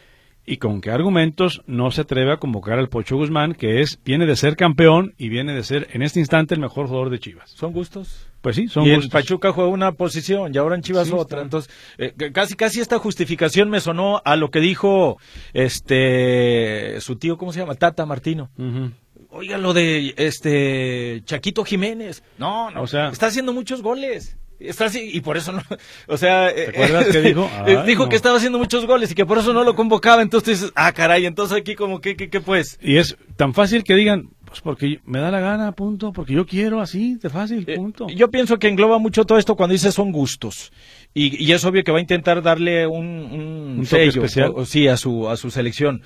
[0.46, 4.26] y con qué argumentos no se atreve a convocar al Pocho Guzmán, que es viene
[4.26, 7.50] de ser campeón y viene de ser en este instante el mejor jugador de Chivas?
[7.52, 8.28] ¿Son gustos?
[8.42, 9.12] Pues sí, son y en gustos.
[9.12, 11.40] Pachuca juega una posición y ahora en Chivas Sí, otra.
[11.40, 11.42] está.
[11.42, 15.18] Entonces, eh, casi casi esta justificación me sonó a lo que dijo
[15.54, 17.76] este su tío, ¿cómo se llama?
[17.76, 18.50] Tata Martino.
[19.30, 22.24] Oiga, lo de este Chaquito Jiménez.
[22.38, 24.38] No, no, O sea- está haciendo muchos goles.
[24.60, 25.62] Está así, y por eso no,
[26.08, 27.50] o sea, eh, acuerdas dijo?
[27.68, 28.10] eh, Ay, dijo no.
[28.10, 30.22] que estaba haciendo muchos goles y que por eso no lo convocaba.
[30.22, 32.80] Entonces dices, ah, caray, entonces aquí como que, que, que pues.
[32.82, 36.46] Y es tan fácil que digan, pues porque me da la gana, punto, porque yo
[36.46, 38.08] quiero así, de fácil, Eh, punto.
[38.08, 40.72] Yo pienso que engloba mucho todo esto cuando dice son gustos.
[41.14, 44.50] Y, y es obvio que va a intentar darle un, un, sello, especial.
[44.52, 46.02] o- o sí, a su, a su selección.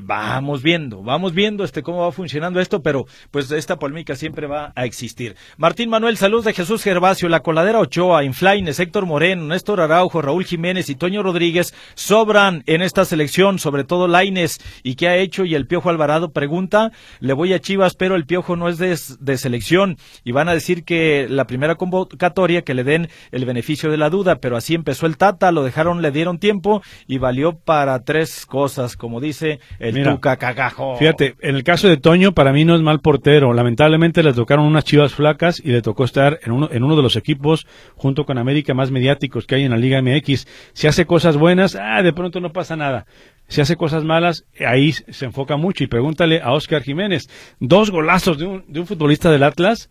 [0.00, 4.72] Vamos viendo, vamos viendo este cómo va funcionando esto, pero pues esta polémica siempre va
[4.74, 5.36] a existir.
[5.58, 10.46] Martín Manuel, saludos de Jesús Gervasio, La Coladera Ochoa, Inflaines, Héctor Moreno, Néstor Araujo, Raúl
[10.46, 14.60] Jiménez y Toño Rodríguez sobran en esta selección, sobre todo Laines.
[14.82, 15.44] ¿Y qué ha hecho?
[15.44, 18.98] Y el Piojo Alvarado pregunta, le voy a Chivas, pero el Piojo no es de,
[19.20, 19.98] de selección.
[20.24, 24.08] Y van a decir que la primera convocatoria que le den el beneficio de la
[24.08, 28.46] duda, pero así empezó el Tata, lo dejaron, le dieron tiempo y valió para tres
[28.46, 30.96] cosas, como dice el Mira, Tuca Cagajo.
[30.96, 33.52] Fíjate, en el caso de Toño, para mí no es mal portero.
[33.52, 37.02] Lamentablemente le tocaron unas chivas flacas y le tocó estar en uno, en uno de
[37.02, 37.66] los equipos,
[37.96, 40.46] junto con América, más mediáticos que hay en la Liga MX.
[40.72, 43.06] Si hace cosas buenas, ah, de pronto no pasa nada.
[43.52, 45.84] Si hace cosas malas, ahí se enfoca mucho.
[45.84, 47.28] Y pregúntale a Oscar Jiménez.
[47.60, 49.90] Dos golazos de un, de un futbolista del Atlas.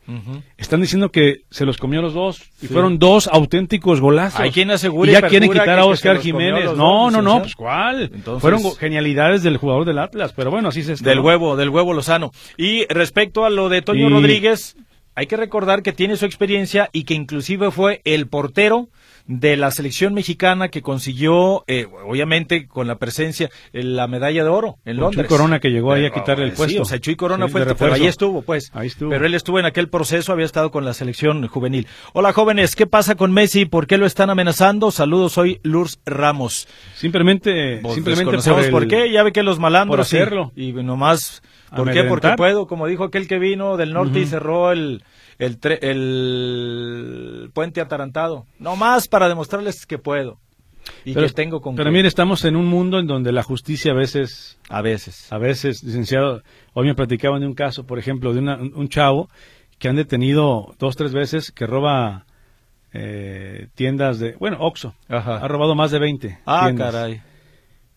[0.58, 2.42] Están diciendo que se los comió los dos.
[2.60, 4.40] Y fueron dos auténticos golazos.
[4.40, 6.66] Hay quien asegura Y ya quieren quitar a Oscar Jiménez.
[6.76, 8.10] No, dos, no, no, pues ¿cuál?
[8.12, 10.34] Entonces- Fueron genialidades del jugador del Atlas.
[10.36, 11.12] Pero bueno, así se está.
[11.12, 12.32] Del huevo, del huevo Lozano.
[12.58, 14.76] Y respecto a lo de Toño Y- Rodríguez,
[15.14, 18.88] hay que recordar que tiene su experiencia y que inclusive fue el portero
[19.34, 24.50] de la selección mexicana que consiguió, eh, obviamente, con la presencia, eh, la medalla de
[24.50, 25.28] oro en Con Londres.
[25.28, 26.82] Chuy Corona que llegó ahí a Pero, quitarle el sí, puesto.
[26.82, 28.72] o sea, Chuy Corona Sí, fue pero ahí estuvo, pues.
[28.74, 29.10] Ahí estuvo.
[29.10, 31.88] Pero él estuvo en aquel proceso, había estado con la selección juvenil.
[32.14, 33.66] Hola, jóvenes, ¿qué pasa con Messi?
[33.66, 34.92] ¿Por qué lo están amenazando?
[34.92, 36.68] Saludos, soy Lurs Ramos.
[36.96, 40.52] Simplemente, simplemente desconocemos el- por, qué, ya ve que los malandros por sí, hacerlo.
[40.56, 41.42] y nomás
[41.76, 42.04] ¿por qué?
[42.04, 45.04] Porque puedo, como dijo aquel que vino del norte y cerró el
[45.40, 50.38] el, tre- el puente atarantado, nomás para demostrarles que puedo
[51.06, 53.92] y Pero, que tengo con pero mire, estamos en un mundo en donde la justicia
[53.92, 55.32] a veces, a veces.
[55.32, 56.42] a veces, licenciado,
[56.74, 59.30] hoy me platicaban de un caso, por ejemplo, de una- un un chavo
[59.80, 62.26] que han detenido dos, tres veces que roba
[62.94, 64.94] eh, tiendas de, bueno, Oxxo.
[65.08, 65.38] Ajá.
[65.38, 66.94] Ha robado más de 20 Ah, tiendas.
[66.94, 67.22] caray.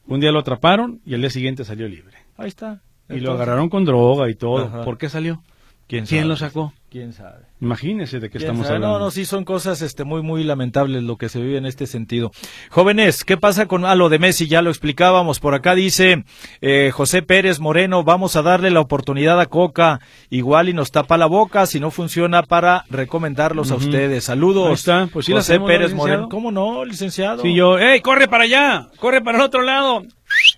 [0.06, 2.16] Un día lo atraparon y el día siguiente salió libre.
[2.36, 2.80] Ahí está.
[3.08, 4.64] Y lo agarraron con droga y todo.
[4.64, 4.84] Ajá.
[4.84, 5.42] ¿Por qué salió?
[5.86, 6.28] ¿Quién, ¿Quién sabe?
[6.28, 6.72] lo sacó?
[6.88, 7.44] ¿Quién sabe?
[7.60, 8.76] Imagínese de qué ¿Quién estamos sabe?
[8.76, 8.98] hablando.
[8.98, 11.86] No, no, sí son cosas este, muy, muy lamentables lo que se vive en este
[11.86, 12.30] sentido.
[12.70, 14.46] Jóvenes, ¿qué pasa con ah, lo de Messi?
[14.46, 15.40] Ya lo explicábamos.
[15.40, 16.24] Por acá dice
[16.62, 20.00] eh, José Pérez Moreno, vamos a darle la oportunidad a Coca.
[20.30, 24.24] Igual y nos tapa la boca si no funciona para recomendarlos a ustedes.
[24.24, 24.68] Saludos.
[24.68, 25.94] Ahí está, pues sí José hacemos, ¿no, Pérez?
[25.94, 26.28] Moreno.
[26.30, 27.42] ¿Cómo no, licenciado?
[27.42, 28.88] Sí, yo, ¡ey, corre para allá!
[28.98, 30.02] ¡Corre para el otro lado!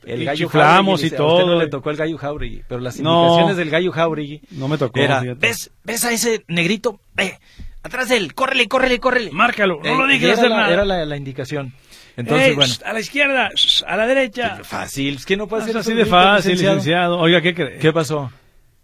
[0.05, 1.59] El gallo chiflamos Jauregui, y dice, A usted no todo.
[1.61, 3.23] le tocó el gallo Jauregui, pero las No.
[3.25, 4.99] indicaciones del gallo Jauregui No me tocó.
[5.01, 5.23] era.
[5.37, 7.01] ¿ves, ¿ves a ese negrito?
[7.15, 7.39] Ve,
[7.83, 9.31] atrás de él, córrele, córrele, córrele.
[9.33, 10.73] Márcalo, no Eh, lo y dejes era hacer la- nada.
[10.73, 11.73] Era la, la indicación.
[12.17, 12.73] Entonces, ¡Ey, bueno.
[12.85, 13.51] a la izquierda,
[13.87, 14.61] a la derecha.
[14.63, 17.19] Fácil, es que no puede Es ser así de fácil, licenciado.
[17.19, 17.79] Oiga, ¿qué cree?
[17.79, 18.31] ¿Qué pasó?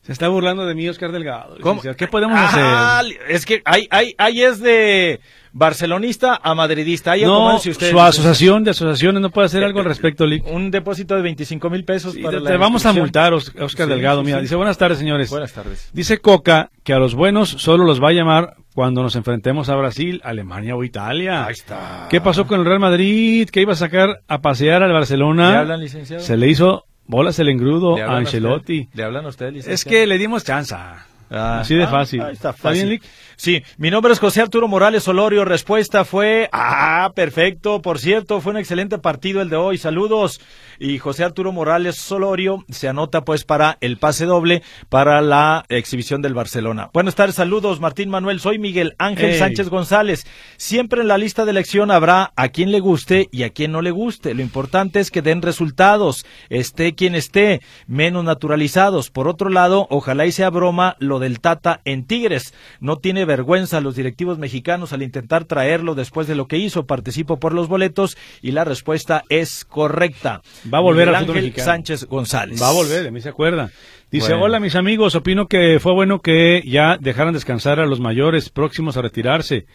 [0.02, 1.56] Se está burlando de mí, Oscar Delgado.
[1.60, 1.80] ¿Cómo?
[1.80, 3.16] ¿Qué podemos Ah, hacer?
[3.28, 5.20] Es que ahí, ahí, ahí es de
[5.52, 7.12] barcelonista a madridista.
[7.12, 7.90] Ahí No, ustedes.
[7.90, 10.24] su asociación de asociaciones no puede hacer algo al respecto.
[10.46, 13.52] Un depósito de 25 mil pesos Sí, para te, la te vamos a multar, Os-
[13.60, 14.22] Oscar Sí, Delgado.
[14.22, 14.42] Mira, sí.
[14.42, 15.30] dice, buenas tardes, señores.
[15.30, 15.90] Buenas tardes.
[15.92, 19.76] Dice Coca que a los buenos solo los va a llamar cuando nos enfrentemos a
[19.76, 21.44] Brasil, Alemania o Italia.
[21.46, 22.06] Ahí está.
[22.10, 23.48] ¿Qué pasó con el Real Madrid?
[23.50, 25.50] Que iba a sacar a pasear al Barcelona.
[25.52, 26.22] ¿Le hablan, licenciado?
[26.22, 28.80] Se le hizo bolas el engrudo ¿Le a Ancelotti.
[28.82, 28.96] usted?
[28.96, 29.74] ¿Le hablan a usted, licenciado?
[29.74, 31.06] Es que le dimos chanza.
[31.34, 32.20] Ah, Así de ah, fácil.
[32.20, 33.02] ahí está ¿Está bien, fácil.
[33.36, 35.44] Sí, mi nombre es José Arturo Morales Solorio.
[35.44, 37.82] Respuesta fue, ah, perfecto.
[37.82, 39.78] Por cierto, fue un excelente partido el de hoy.
[39.78, 40.40] Saludos.
[40.78, 46.22] Y José Arturo Morales Solorio se anota pues para el pase doble para la exhibición
[46.22, 46.90] del Barcelona.
[46.92, 48.40] Buenas tardes, saludos Martín Manuel.
[48.40, 49.38] Soy Miguel Ángel.
[49.38, 50.26] Sánchez González.
[50.56, 53.82] Siempre en la lista de elección habrá a quien le guste y a quien no
[53.82, 54.34] le guste.
[54.34, 59.10] Lo importante es que den resultados, esté quien esté, menos naturalizados.
[59.10, 62.54] Por otro lado, ojalá y sea broma lo del Tata en Tigres.
[62.80, 66.86] No tiene vergüenza los directivos mexicanos al intentar traerlo después de lo que hizo.
[66.86, 70.42] Participo por los boletos y la respuesta es correcta.
[70.72, 71.64] Va a volver Miguel al Ángel mexicano.
[71.66, 72.62] Sánchez González.
[72.62, 73.70] Va a volver, de mí se acuerda.
[74.10, 74.44] Dice, Bueno.
[74.44, 78.96] hola mis amigos, opino que fue bueno que ya dejaran descansar a los mayores próximos
[78.96, 79.66] a retirarse.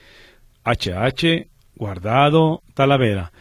[0.63, 3.31] HH, Guardado, Talavera.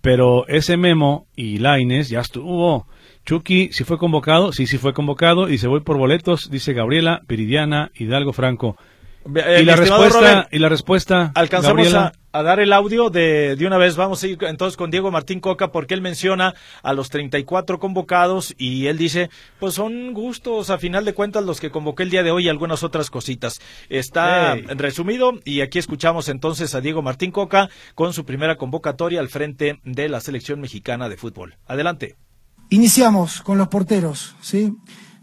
[0.00, 2.86] Pero ese Memo y Laines ya estuvo.
[3.24, 5.48] Chucky, si fue convocado, sí, sí fue convocado.
[5.48, 8.76] Y se voy por boletos, dice Gabriela, Viridiana, Hidalgo Franco.
[9.34, 13.56] Eh, y, la respuesta, Robert, y la respuesta, Alcanzamos a, a dar el audio de,
[13.56, 13.96] de una vez.
[13.96, 18.54] Vamos a ir entonces con Diego Martín Coca porque él menciona a los 34 convocados
[18.58, 22.22] y él dice, pues son gustos a final de cuentas los que convoqué el día
[22.22, 23.60] de hoy y algunas otras cositas.
[23.88, 24.66] Está Hey.
[24.76, 29.80] resumido y aquí escuchamos entonces a Diego Martín Coca con su primera convocatoria al frente
[29.84, 31.56] de la selección mexicana de fútbol.
[31.66, 32.16] Adelante.
[32.68, 34.72] Iniciamos con los porteros, ¿sí?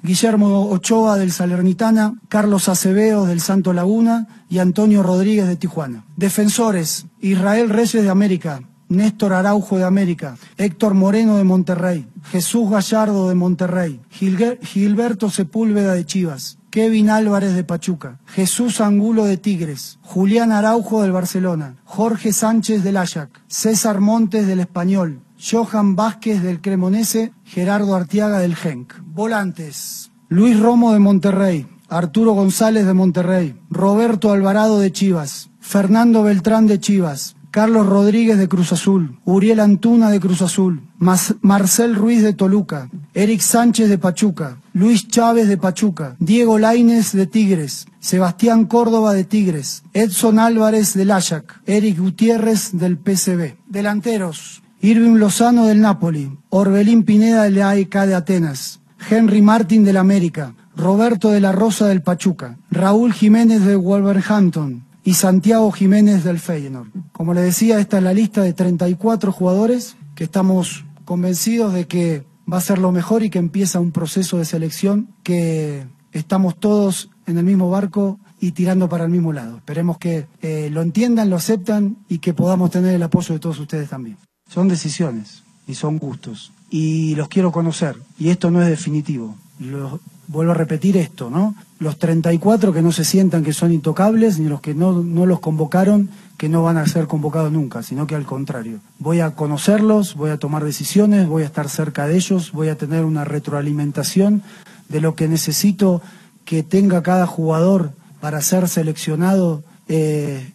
[0.04, 6.04] Guillermo Ochoa del Salernitana, Carlos Acevedo del Santo Laguna y Antonio Rodríguez de Tijuana.
[6.18, 13.30] Defensores, Israel Reyes de América, Néstor Araujo de América, Héctor Moreno de Monterrey, Jesús Gallardo
[13.30, 20.52] de Monterrey, Gilberto Sepúlveda de Chivas, Kevin Álvarez de Pachuca, Jesús Angulo de Tigres, Julián
[20.52, 27.34] Araujo del Barcelona, Jorge Sánchez del Ajax, César Montes del Español, Johan Vázquez del Cremonese,
[27.44, 28.94] Gerardo Artiaga del Genk.
[29.06, 36.66] Volantes, Luis Romo de Monterrey, Arturo González de Monterrey, Roberto Alvarado de Chivas, Fernando Beltrán
[36.66, 42.34] de Chivas, Carlos Rodríguez de Cruz Azul, Uriel Antuna de Cruz Azul, Marcel Ruiz de
[42.34, 49.14] Toluca, Eric Sánchez de Pachuca, Luis Chávez de Pachuca, Diego Laines de Tigres, Sebastián Córdoba
[49.14, 53.58] de Tigres, Edson Álvarez del Ajax, Eric Gutiérrez del PCB.
[53.68, 60.56] Delanteros, Irving Lozano del Napoli, Orbelín Pineda del AEK de Atenas, Henry Martin del América,
[60.76, 66.90] Roberto de la Rosa del Pachuca, Raúl Jiménez de Wolverhampton y Santiago Jiménez del Feyenoord.
[67.14, 72.26] Como les decía, esta es la lista de 34 jugadores que estamos convencidos de que
[72.52, 77.10] va a ser lo mejor y que empieza un proceso de selección que estamos todos
[77.26, 79.56] en el mismo barco y tirando para el mismo lado.
[79.56, 83.58] Esperemos que eh, lo entiendan, lo aceptan y que podamos tener el apoyo de todos
[83.62, 84.18] ustedes también.
[84.54, 89.36] Son decisiones y son gustos y los quiero conocer y esto no es definitivo.
[89.60, 91.54] Lo- vuelvo a repetir esto, ¿no?
[91.80, 95.40] Los 34 que no se sientan que son intocables ni los que no, no los
[95.42, 98.80] convocaron que no van a ser convocados nunca, sino que al contrario.
[99.00, 102.78] Voy a conocerlos, voy a tomar decisiones, voy a estar cerca de ellos, voy a
[102.78, 104.44] tener una retroalimentación
[104.90, 106.02] de lo que necesito
[106.46, 110.52] que tenga cada jugador para ser seleccionado, eh,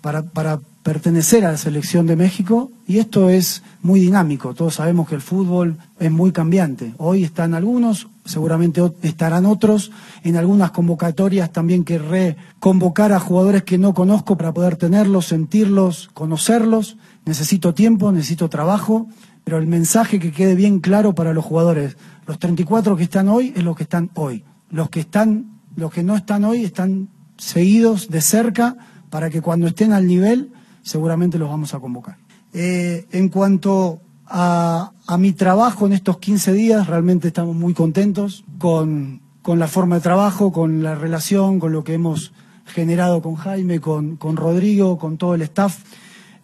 [0.00, 2.70] para, para pertenecer a la selección de México.
[2.86, 4.54] Y esto es muy dinámico.
[4.54, 6.94] Todos sabemos que el fútbol es muy cambiante.
[6.98, 9.90] Hoy están algunos, seguramente estarán otros.
[10.22, 16.10] En algunas convocatorias también querré convocar a jugadores que no conozco para poder tenerlos, sentirlos,
[16.12, 16.98] conocerlos.
[17.24, 19.08] Necesito tiempo, necesito trabajo,
[19.44, 23.52] Pero el mensaje que quede bien claro para los jugadores, los 34 que están hoy
[23.56, 24.44] es los que están hoy.
[24.70, 28.76] Los que están, los que no están hoy están seguidos de cerca
[29.10, 30.50] para que cuando estén al nivel
[30.84, 32.16] seguramente los vamos a convocar.
[32.52, 38.44] Eh, en cuanto a, a, mi trabajo en estos 15 días, realmente estamos muy contentos
[38.58, 42.32] con, con, la forma de trabajo, con la relación, con lo que hemos
[42.64, 45.82] generado con Jaime, con, con Rodrigo, con todo el staff.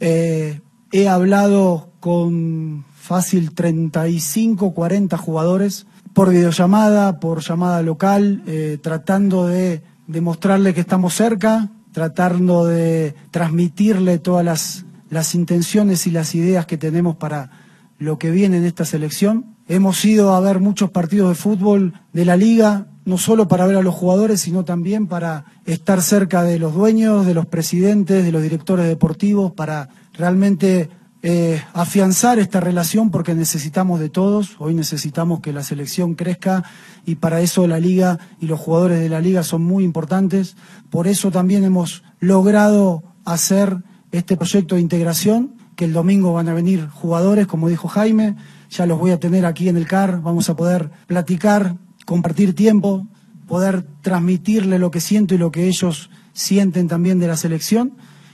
[0.00, 0.60] Eh,
[0.90, 9.82] he hablado con fácil 35, 40 jugadores por videollamada, por llamada local, eh, tratando de
[10.06, 16.76] demostrarle que estamos cerca, tratando de transmitirle todas las, las intenciones y las ideas que
[16.76, 17.50] tenemos para
[17.98, 19.56] lo que viene en esta selección.
[19.68, 23.76] Hemos ido a ver muchos partidos de fútbol de la liga, no solo para ver
[23.76, 28.32] a los jugadores, sino también para estar cerca de los dueños, de los presidentes, de
[28.32, 30.88] los directores deportivos, para realmente
[31.22, 36.64] eh, afianzar esta relación porque necesitamos de todos, hoy necesitamos que la selección crezca
[37.04, 40.56] y para eso la liga y los jugadores de la liga son muy importantes,
[40.88, 46.54] por eso también hemos logrado hacer este proyecto de integración, que el domingo van a
[46.54, 48.36] venir jugadores, como dijo Jaime,
[48.70, 53.06] ya los voy a tener aquí en el CAR, vamos a poder platicar, compartir tiempo,
[53.46, 57.92] poder transmitirle lo que siento y lo que ellos sienten también de la selección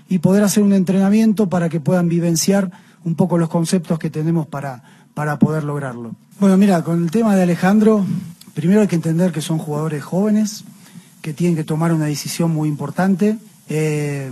[0.08, 2.70] y poder hacer un entrenamiento para que puedan vivenciar
[3.04, 4.82] un poco los conceptos que tenemos para,
[5.14, 6.14] para poder lograrlo.
[6.40, 8.04] Bueno, mira, con el tema de Alejandro,
[8.54, 10.64] primero hay que entender que son jugadores jóvenes,
[11.22, 13.38] que tienen que tomar una decisión muy importante
[13.68, 14.30] eh,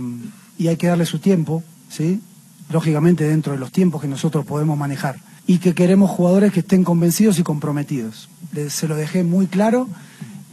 [0.57, 2.21] y hay que darle su tiempo, ¿sí?
[2.69, 5.17] lógicamente dentro de los tiempos que nosotros podemos manejar.
[5.47, 8.29] Y que queremos jugadores que estén convencidos y comprometidos.
[8.69, 9.87] Se lo dejé muy claro,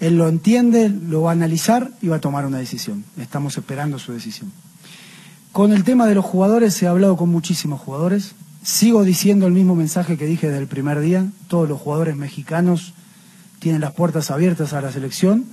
[0.00, 3.04] él lo entiende, lo va a analizar y va a tomar una decisión.
[3.16, 4.52] Estamos esperando su decisión.
[5.52, 8.34] Con el tema de los jugadores he hablado con muchísimos jugadores.
[8.62, 11.30] Sigo diciendo el mismo mensaje que dije desde el primer día.
[11.48, 12.94] Todos los jugadores mexicanos
[13.58, 15.44] tienen las puertas abiertas a la selección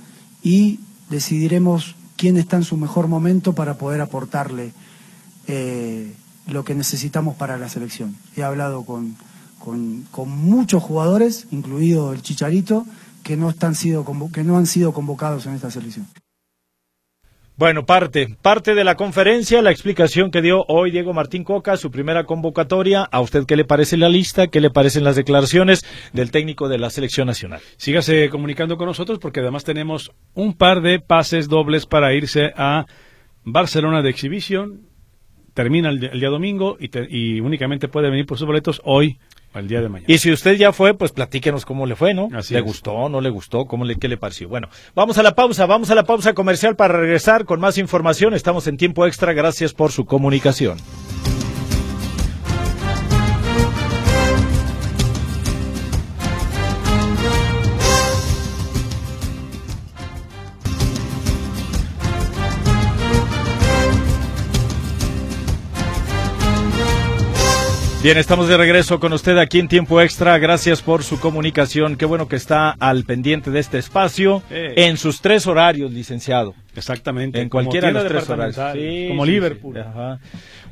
[0.42, 0.80] y
[1.10, 4.72] decidiremos quién está en su mejor momento para poder aportarle
[5.46, 6.14] eh,
[6.46, 8.16] lo que necesitamos para la selección.
[8.36, 9.16] He hablado con,
[9.58, 12.86] con, muchos jugadores, incluido el Chicharito,
[13.22, 16.06] que no, están sido, que no han sido convocados en esta selección.
[17.60, 21.90] Bueno, parte, parte de la conferencia, la explicación que dio hoy Diego Martín Coca, su
[21.90, 23.02] primera convocatoria.
[23.02, 24.46] ¿A usted qué le parece la lista?
[24.46, 25.84] ¿Qué le parecen las declaraciones
[26.14, 27.60] del técnico de la selección nacional?
[27.76, 32.86] Sígase comunicando con nosotros porque además tenemos un par de pases dobles para irse a
[33.44, 34.86] Barcelona de exhibición.
[35.52, 39.18] Termina el, día domingo y, y únicamente puede venir por sus boletos hoy
[39.54, 40.12] el día de mañana.
[40.12, 42.28] Y si usted ya fue, pues platíquenos cómo le fue, ¿no?
[42.34, 42.66] Así ¿Le es.
[42.66, 43.64] gustó, no le gustó?
[43.66, 44.48] ¿Cómo le, qué le pareció?
[44.48, 48.34] Bueno, vamos a la pausa, vamos a la pausa comercial para regresar con más información.
[48.34, 50.78] Estamos en tiempo extra, gracias por su comunicación.
[68.02, 70.38] Bien, estamos de regreso con usted aquí en tiempo extra.
[70.38, 71.96] Gracias por su comunicación.
[71.96, 74.72] Qué bueno que está al pendiente de este espacio Eh.
[74.76, 76.54] en sus tres horarios, licenciado.
[76.74, 77.42] Exactamente.
[77.42, 78.56] En cualquiera de los tres horarios.
[78.72, 79.74] Sí, como sí, Liverpool.
[79.74, 79.80] sí.
[79.86, 80.18] Ajá.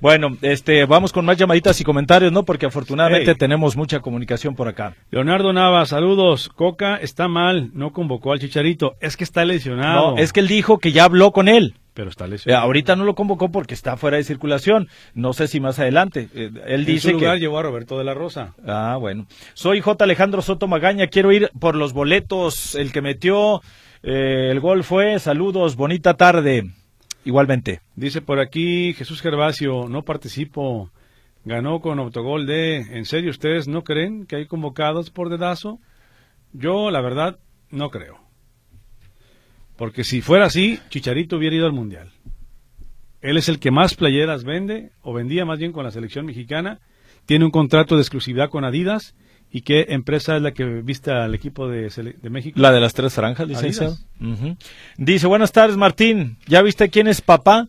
[0.00, 2.44] Bueno, este, vamos con más llamaditas y comentarios, ¿no?
[2.44, 3.36] Porque afortunadamente Hey.
[3.38, 4.94] tenemos mucha comunicación por acá.
[5.10, 6.48] Leonardo Nava, saludos.
[6.48, 8.94] Coca está mal, no convocó al Chicharito.
[9.00, 10.12] Es que está lesionado.
[10.12, 11.74] No, es que él dijo que ya habló con él.
[11.98, 12.62] Pero está Eh, lesionado.
[12.64, 14.86] ahorita no lo convocó porque está fuera de circulación.
[15.14, 16.28] No sé si más adelante.
[16.32, 17.40] Eh, él en dice su lugar que.
[17.40, 18.54] llevó a Roberto de la Rosa.
[18.64, 19.26] Ah, bueno.
[19.54, 20.04] Soy J.
[20.04, 21.08] Alejandro Soto Magaña.
[21.08, 22.76] Quiero ir por los boletos.
[22.76, 23.62] El que metió
[24.04, 25.18] eh, el gol fue.
[25.18, 25.74] Saludos.
[25.74, 26.70] Bonita tarde.
[27.24, 27.80] Igualmente.
[27.96, 30.92] Dice por aquí Jesús Gervasio, no participo.
[31.44, 32.76] Ganó con autogol de...
[32.76, 35.80] ¿En serio ustedes no creen que hay convocados por dedazo?
[36.52, 37.38] Yo, la verdad,
[37.70, 38.20] no creo.
[39.78, 42.10] Porque si fuera así, Chicharito hubiera ido al Mundial.
[43.20, 46.80] Él es el que más playeras vende, o vendía más bien con la selección mexicana.
[47.26, 49.14] Tiene un contrato de exclusividad con Adidas.
[49.50, 51.90] ¿Y qué empresa es la que viste al equipo de,
[52.28, 52.60] México?
[52.60, 53.96] La de las tres franjas, licenciado.
[54.96, 56.38] Dice, buenas tardes, Martín.
[56.48, 57.68] ¿Ya viste quién es papá?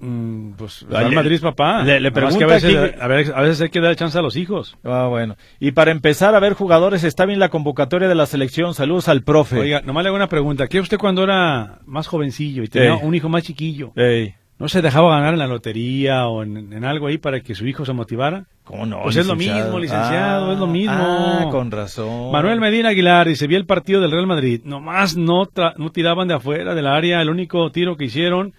[0.00, 1.82] Mm, pues Ah, Real le- Madrid, papá.
[1.82, 4.22] le- le pregunta que a veces, a veces- a veces hay que dar chance a
[4.22, 4.76] los hijos.
[4.82, 5.36] Ah, bueno.
[5.58, 8.72] Y para empezar a ver jugadores, está bien la convocatoria de la selección.
[8.74, 9.58] Saludos al profe.
[9.58, 10.68] Oiga, nomás le hago una pregunta.
[10.68, 12.98] ¿Qué usted cuando era más jovencillo y tenía Ey.
[13.02, 16.84] un hijo más chiquillo, Ey, no se dejaba ganar en la lotería o en, en
[16.84, 18.46] algo ahí para que su hijo se motivara?
[18.64, 19.02] ¿Cómo no?
[19.02, 20.94] Pues es lo mismo, licenciado, es lo mismo.
[20.96, 22.30] Ah, con razón.
[22.30, 24.60] Manuel Medina Aguilar dice, vi el partido del Real Madrid.
[24.64, 27.20] Nomás no, tra- no tiraban de afuera del área.
[27.20, 28.54] El único tiro que hicieron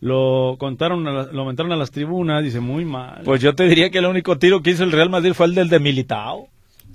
[0.00, 3.22] lo contaron, lo aumentaron a las tribunas, dice muy mal.
[3.24, 5.54] Pues yo te diría que el único tiro que hizo el Real Madrid fue el
[5.54, 6.48] del de Militao.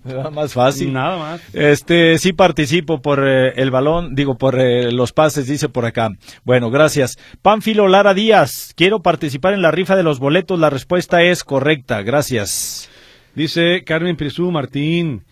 [0.05, 0.91] Era más fácil.
[0.91, 1.41] Nada más.
[1.53, 6.09] Este, sí participo por eh, el balón, digo, por eh, los pases, dice por acá.
[6.43, 7.17] Bueno, gracias.
[7.41, 10.59] Pánfilo Lara Díaz, quiero participar en la rifa de los boletos.
[10.59, 12.01] La respuesta es correcta.
[12.01, 12.89] Gracias.
[13.33, 15.23] Dice Carmen Prisú Martín.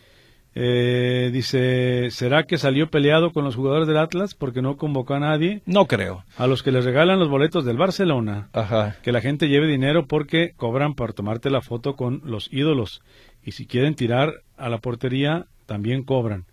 [0.53, 5.19] Eh, dice, ¿será que salió peleado con los jugadores del Atlas porque no convocó a
[5.19, 5.61] nadie?
[5.65, 6.23] No creo.
[6.37, 8.49] A los que les regalan los boletos del Barcelona.
[8.53, 8.97] Ajá.
[9.01, 13.01] Que la gente lleve dinero porque cobran por tomarte la foto con los ídolos.
[13.43, 16.45] Y si quieren tirar a la portería, también cobran.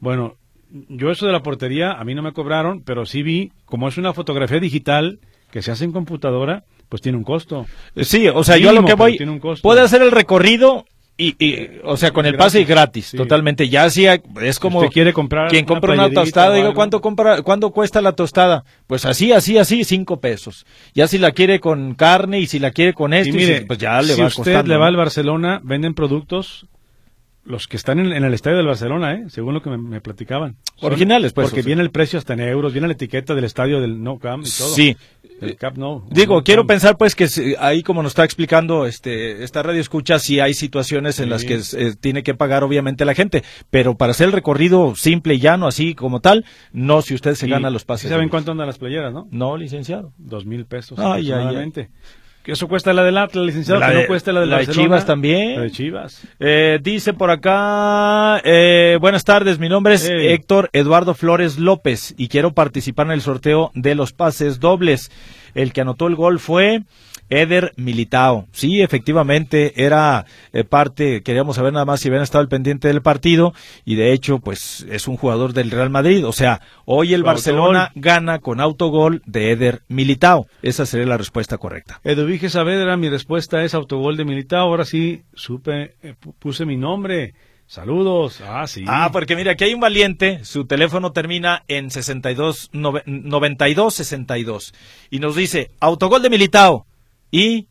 [0.00, 0.34] Bueno,
[0.88, 3.96] yo eso de la portería, a mí no me cobraron, pero sí vi, como es
[3.96, 5.20] una fotografía digital
[5.52, 7.66] que se hace en computadora, pues tiene un costo.
[7.96, 9.18] Sí, o sea, yo a lo que voy,
[9.62, 10.84] puede hacer el recorrido
[11.16, 13.68] y, y, o sea, con el pase y gratis, totalmente.
[13.68, 14.06] Ya sí,
[14.42, 18.64] es como quiere comprar quien compra una, tostada, digo, ¿cuánto compra, cuánto cuesta la tostada?
[18.86, 20.66] Pues así, así, así, cinco pesos.
[20.92, 23.36] Ya si la quiere con carne y si la quiere con esto,
[23.66, 24.30] pues ya le va a costar.
[24.30, 26.66] Si usted le va al Barcelona, venden productos
[27.44, 29.24] los que están en, el estadio del Barcelona, ¿eh?
[29.28, 30.56] según lo que me, platicaban.
[30.80, 31.50] Originales, pues.
[31.50, 34.46] Porque viene el precio hasta en euros, viene la etiqueta del estadio del No Camp
[34.46, 34.68] y todo.
[34.68, 34.96] Sí.
[35.40, 36.06] El Cap no.
[36.10, 40.40] Digo, quiero pensar pues que ahí como nos está explicando este esta radio escucha, si
[40.40, 44.26] hay situaciones en las que eh, tiene que pagar obviamente la gente, pero para hacer
[44.26, 48.10] el recorrido simple y llano, así como tal, no si usted se gana los pases.
[48.10, 49.28] ¿Saben cuánto andan las playeras, no?
[49.30, 50.12] No, licenciado.
[50.18, 50.98] Dos mil pesos.
[50.98, 51.88] Ay, ay, ay.
[52.44, 55.06] Que eso cuesta la del Atlas, licenciado, que no cuesta la de la de Chivas
[55.06, 55.56] también.
[55.56, 56.28] La de Chivas.
[56.38, 62.28] Eh, dice por acá, eh, buenas tardes, mi nombre es Héctor Eduardo Flores López y
[62.28, 65.10] quiero participar en el sorteo de los pases dobles.
[65.54, 66.82] El que anotó el gol fue
[67.34, 68.46] Eder Militao.
[68.52, 73.02] Sí, efectivamente, era eh, parte, queríamos saber nada más si habían estado al pendiente del
[73.02, 73.52] partido
[73.84, 76.26] y de hecho, pues es un jugador del Real Madrid.
[76.26, 80.46] O sea, hoy el Barcelona gana con autogol de Eder Militao.
[80.62, 82.00] Esa sería la respuesta correcta.
[82.04, 84.68] Eduvige Saavedra, mi respuesta es autogol de Militao.
[84.68, 87.34] Ahora sí, supe, eh, puse mi nombre.
[87.66, 88.42] Saludos.
[88.46, 88.84] Ah, sí.
[88.86, 94.74] Ah, porque mira, aquí hay un valiente, su teléfono termina en 62 92 62
[95.10, 96.86] y nos dice, "Autogol de Militao."
[97.34, 97.66] ¿Y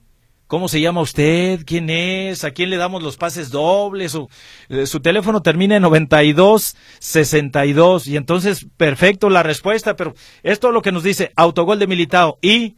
[0.47, 1.61] cómo se llama usted?
[1.65, 2.43] ¿Quién es?
[2.43, 4.11] ¿A quién le damos los pases dobles?
[4.11, 4.27] Su,
[4.67, 10.73] eh, su teléfono termina en 92 62 y entonces perfecto la respuesta, pero esto es
[10.73, 12.75] lo que nos dice, "Autogol de Militao." ¿Y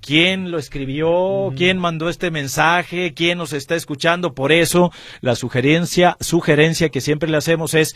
[0.00, 4.34] quién lo escribió, quién mandó este mensaje, quién nos está escuchando.
[4.34, 7.94] Por eso, la sugerencia, sugerencia que siempre le hacemos es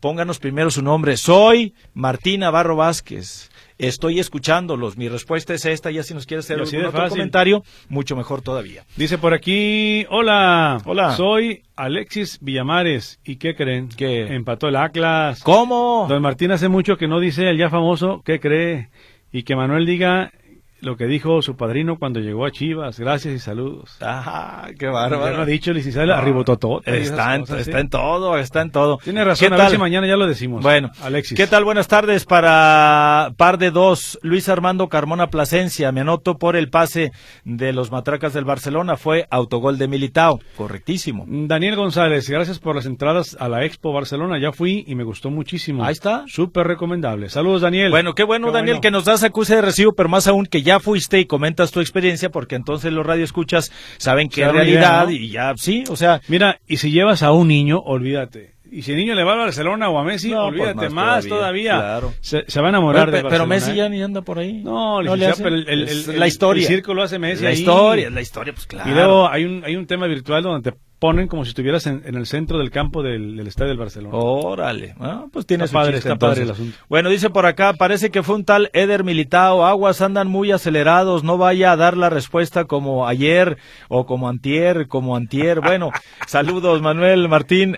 [0.00, 1.16] pónganos primero su nombre.
[1.16, 3.48] Soy Martín Navarro Vázquez.
[3.78, 4.96] Estoy escuchándolos.
[4.96, 5.90] Mi respuesta es esta.
[5.90, 8.84] Ya si nos quiere hacer algún otro comentario, mucho mejor todavía.
[8.96, 10.78] Dice por aquí, hola.
[10.84, 11.12] Hola.
[11.16, 13.20] Soy Alexis Villamares.
[13.24, 13.88] ¿Y qué creen?
[13.88, 15.42] Que empató el Atlas.
[15.42, 16.06] ¿Cómo?
[16.08, 18.88] Don Martín hace mucho que no dice el ya famoso, ¿qué cree?
[19.30, 20.32] Y que Manuel diga
[20.80, 23.00] lo que dijo su padrino cuando llegó a Chivas.
[23.00, 23.96] Gracias y saludos.
[24.00, 25.24] Ajá, qué bárbaro.
[25.24, 26.82] Ya lo ha dicho licenciado, arribó todo.
[26.84, 28.98] Está, en, está en todo, está en todo.
[28.98, 30.62] Tiene razón, a ver si mañana ya lo decimos.
[30.62, 31.36] Bueno, Alexis.
[31.36, 31.64] ¿Qué tal?
[31.64, 34.18] Buenas tardes para par de dos.
[34.22, 35.92] Luis Armando Carmona Plasencia.
[35.92, 37.12] Me anoto por el pase
[37.44, 38.96] de los matracas del Barcelona.
[38.96, 40.40] Fue autogol de Militao.
[40.56, 41.24] Correctísimo.
[41.26, 44.38] Daniel González, gracias por las entradas a la Expo Barcelona.
[44.38, 45.84] Ya fui y me gustó muchísimo.
[45.84, 46.24] Ahí está.
[46.26, 47.28] Súper recomendable.
[47.28, 47.90] Saludos, Daniel.
[47.90, 50.80] Bueno, qué bueno, Daniel, que nos das acuse de recibo, pero más aún que ya
[50.80, 55.54] fuiste y comentas tu experiencia, porque entonces los radioescuchas saben que es realidad y ya,
[55.56, 56.20] sí, o sea.
[56.28, 58.56] Mira, y si llevas a un niño, olvídate.
[58.70, 61.76] Y si el niño le va a Barcelona o a Messi, pues olvídate más, todavía.
[61.76, 62.14] Claro.
[62.20, 63.76] Se, va a enamorar pero, de Pero Messi ¿eh?
[63.76, 64.54] ya ni anda por ahí.
[64.54, 66.62] No, no le hace, pero el, el, la historia.
[66.62, 67.44] El circo lo hace Messi.
[67.44, 68.90] La historia, la historia, pues claro.
[68.90, 70.76] Y luego hay un, hay un tema virtual donde te
[71.06, 74.16] ponen como si estuvieras en, el centro del campo del, estadio del Barcelona.
[74.16, 76.76] Órale, ah, pues tiene está padre, está padre el asunto.
[76.88, 81.22] Bueno, dice por acá, parece que fue un tal Eder Militao, aguas andan muy acelerados,
[81.22, 83.56] no vaya a dar la respuesta como ayer
[83.88, 85.60] o como antier, como antier.
[85.60, 85.92] Bueno,
[86.26, 87.76] saludos Manuel, Martín,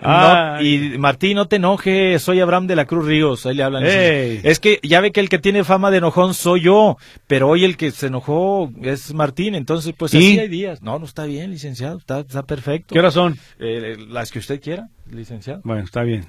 [0.59, 3.83] y Martín, no te enojes, soy Abraham de la Cruz Ríos, ahí le hablan.
[3.85, 7.63] Es que ya ve que el que tiene fama de enojón soy yo, pero hoy
[7.63, 10.81] el que se enojó es Martín, entonces pues así hay días.
[10.81, 13.37] No, no está bien, licenciado, está, está perfecto son?
[13.59, 15.61] Eh, las que usted quiera, licenciado.
[15.63, 16.25] Bueno, está bien.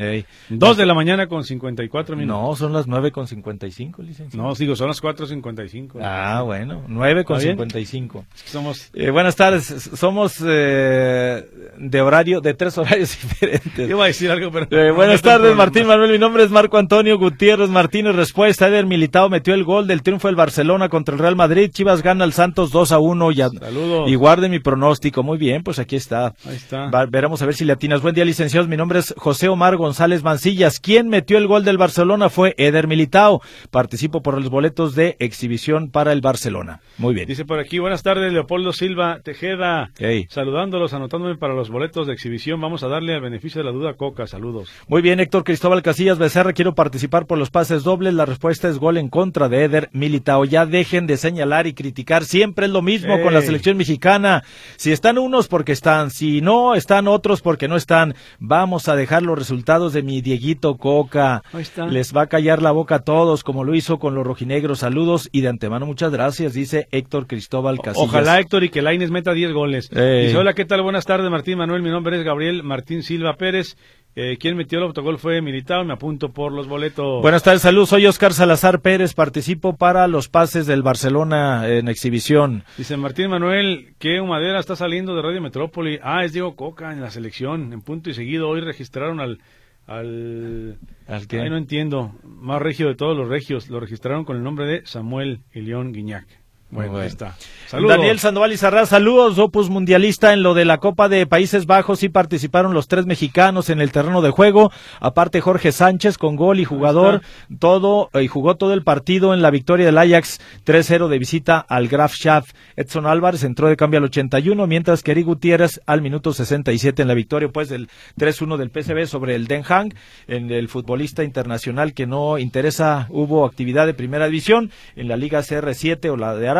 [0.48, 2.42] Dos de la mañana con 54 minutos.
[2.42, 4.46] No, son las nueve con 55, licenciado.
[4.46, 5.98] No, digo, son las 4.55.
[6.02, 8.24] Ah, bueno, nueve con 55.
[8.44, 8.90] somos...
[8.94, 9.64] Eh, buenas tardes,
[9.94, 11.44] somos eh,
[11.78, 13.88] de horario, de tres horarios diferentes.
[13.88, 14.94] Iba a decir algo, pero...
[14.94, 18.14] buenas tardes, Martín Manuel, mi nombre es Marco Antonio Gutiérrez Martínez.
[18.14, 21.70] Respuesta, Eder Militao metió el gol del triunfo del Barcelona contra el Real Madrid.
[21.72, 24.10] Chivas gana al Santos 2 a 1 y, Saludos.
[24.10, 25.22] y guarde mi pronóstico.
[25.22, 26.34] Muy bien, pues aquí está.
[26.44, 26.90] Ahí está.
[27.08, 28.02] veremos a ver si le atinas.
[28.02, 30.78] Buen día, licenciados Mi nombre es José Omar González Mancillas.
[30.78, 32.30] ¿Quién metió el gol del Barcelona?
[32.30, 33.40] Fue Eder Militao.
[33.72, 36.80] Participo por los boletos de exhibición para el Barcelona.
[36.96, 37.26] Muy bien.
[37.26, 39.90] Dice por aquí, buenas tardes, Leopoldo Silva Tejeda.
[40.28, 42.60] Saludándolos, anotándome para los boletos de exhibición.
[42.60, 44.28] Vamos a darle al beneficio de la duda Coca.
[44.28, 44.70] Saludos.
[44.86, 46.52] Muy bien, Héctor Cristóbal Casillas Becerra.
[46.52, 48.14] Quiero participar por los pases dobles.
[48.14, 50.44] La respuesta es gol en contra de Eder Militao.
[50.44, 52.22] Ya dejen de señalar y criticar.
[52.22, 54.44] Siempre es lo mismo con la selección mexicana.
[54.76, 58.14] Si están unos porque están, si no están otros porque no están.
[58.60, 61.42] Vamos a dejar los resultados de mi Dieguito Coca.
[61.88, 64.80] Les va a callar la boca a todos, como lo hizo con los rojinegros.
[64.80, 68.06] Saludos y de antemano muchas gracias, dice Héctor Cristóbal Casillas.
[68.06, 69.88] Ojalá Héctor y que Laines meta 10 goles.
[69.88, 70.82] Dice, hola, ¿qué tal?
[70.82, 71.80] Buenas tardes, Martín Manuel.
[71.80, 73.78] Mi nombre es Gabriel Martín Silva Pérez.
[74.16, 77.22] Eh, quien metió el autogol fue Militao, me apunto por los boletos.
[77.22, 77.90] Buenas tardes, saludos.
[77.90, 82.64] Soy Oscar Salazar Pérez, participo para los pases del Barcelona en exhibición.
[82.76, 86.00] Dice Martín Manuel, ¿qué humadera está saliendo de Radio Metrópoli?
[86.02, 88.48] Ah, es Diego Coca en la selección, en punto y seguido.
[88.48, 89.38] Hoy registraron al...
[89.86, 91.50] Al, ¿Al qué?
[91.50, 92.12] no entiendo.
[92.22, 93.68] Más regio de todos los regios.
[93.70, 96.26] Lo registraron con el nombre de Samuel León Guiñac.
[96.70, 97.36] Bueno, ahí está.
[97.66, 97.96] Saludos.
[97.96, 100.32] Daniel Sandoval y saludos, Opus Mundialista.
[100.32, 103.90] En lo de la Copa de Países Bajos sí participaron los tres mexicanos en el
[103.90, 104.70] terreno de juego.
[105.00, 107.22] Aparte Jorge Sánchez con gol y jugador,
[107.58, 111.88] todo, y jugó todo el partido en la victoria del Ajax 3-0 de visita al
[111.88, 112.52] Graf Schaff.
[112.76, 117.08] Edson Álvarez entró de cambio al 81, mientras que Eric Gutiérrez al minuto 67 en
[117.08, 119.94] la victoria pues del 3-1 del PSV sobre el Den Haag.
[120.28, 125.40] En el futbolista internacional que no interesa, hubo actividad de primera división en la Liga
[125.40, 126.59] CR7 o la de Arabia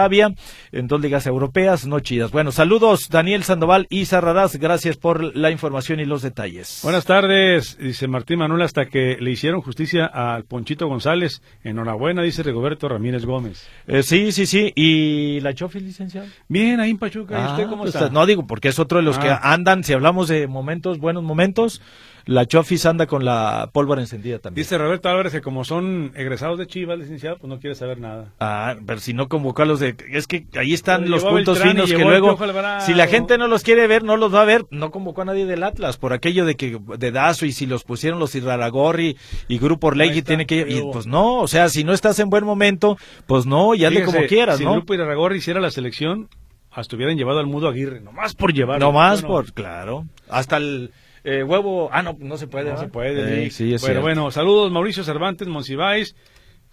[0.73, 2.31] en dos ligas europeas, no chidas.
[2.31, 6.81] Bueno, saludos Daniel Sandoval y Sarraraz, gracias por la información y los detalles.
[6.83, 11.43] Buenas tardes, dice Martín Manuel, hasta que le hicieron justicia al Ponchito González.
[11.65, 13.69] Enhorabuena, dice Rigoberto Ramírez Gómez.
[13.87, 14.73] Eh, sí, sí, sí.
[14.75, 16.27] ¿Y la Chofi, licenciado?
[16.49, 17.41] Bien, ahí en Pachuca.
[17.41, 18.09] ¿Y usted ah, cómo pues, está?
[18.11, 19.41] No digo, porque es otro de los que ah.
[19.43, 21.83] andan, si hablamos de momentos, buenos momentos,
[22.27, 24.65] la Chofis anda con la pólvora encendida también.
[24.65, 28.33] Dice Roberto Álvarez que como son egresados de Chivas, licenciado, pues no quiere saber nada.
[28.41, 29.97] Ah, pero si no convocó a los de...
[30.11, 32.39] Es que ahí están los puntos finos que luego...
[32.81, 34.67] Si la gente no los quiere ver, no los va a ver.
[34.71, 37.85] No convocó a nadie del Atlas por aquello de que de Dazo y si los
[37.85, 39.17] pusieron los Iraragorri
[39.49, 40.67] y Grupo Orlegui tiene que...
[40.69, 42.97] Y pues no, o sea, si no estás en buen momento,
[43.27, 44.71] pues no, y hazle como quieras, si ¿no?
[44.71, 46.29] Si Grupo Iraragorri hiciera la selección,
[46.71, 48.81] hasta hubieran llevado al Mudo Aguirre, nomás por llevar.
[48.81, 50.07] Nomás por, claro.
[50.29, 50.93] Hasta el
[51.25, 52.71] eh, huevo, ah, no, no se puede.
[52.71, 53.47] No se puede.
[53.47, 56.15] Eh, sí, bueno, bueno, saludos Mauricio Cervantes, Monsiváis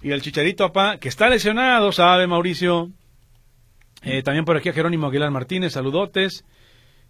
[0.01, 2.91] y el Chicharito Apá, que está lesionado, sabe Mauricio.
[4.03, 6.45] Eh, también por aquí a Jerónimo Aguilar Martínez, saludotes.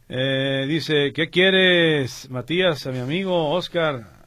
[0.08, 4.18] dice, ¿qué quieres, Matías, a mi amigo Oscar?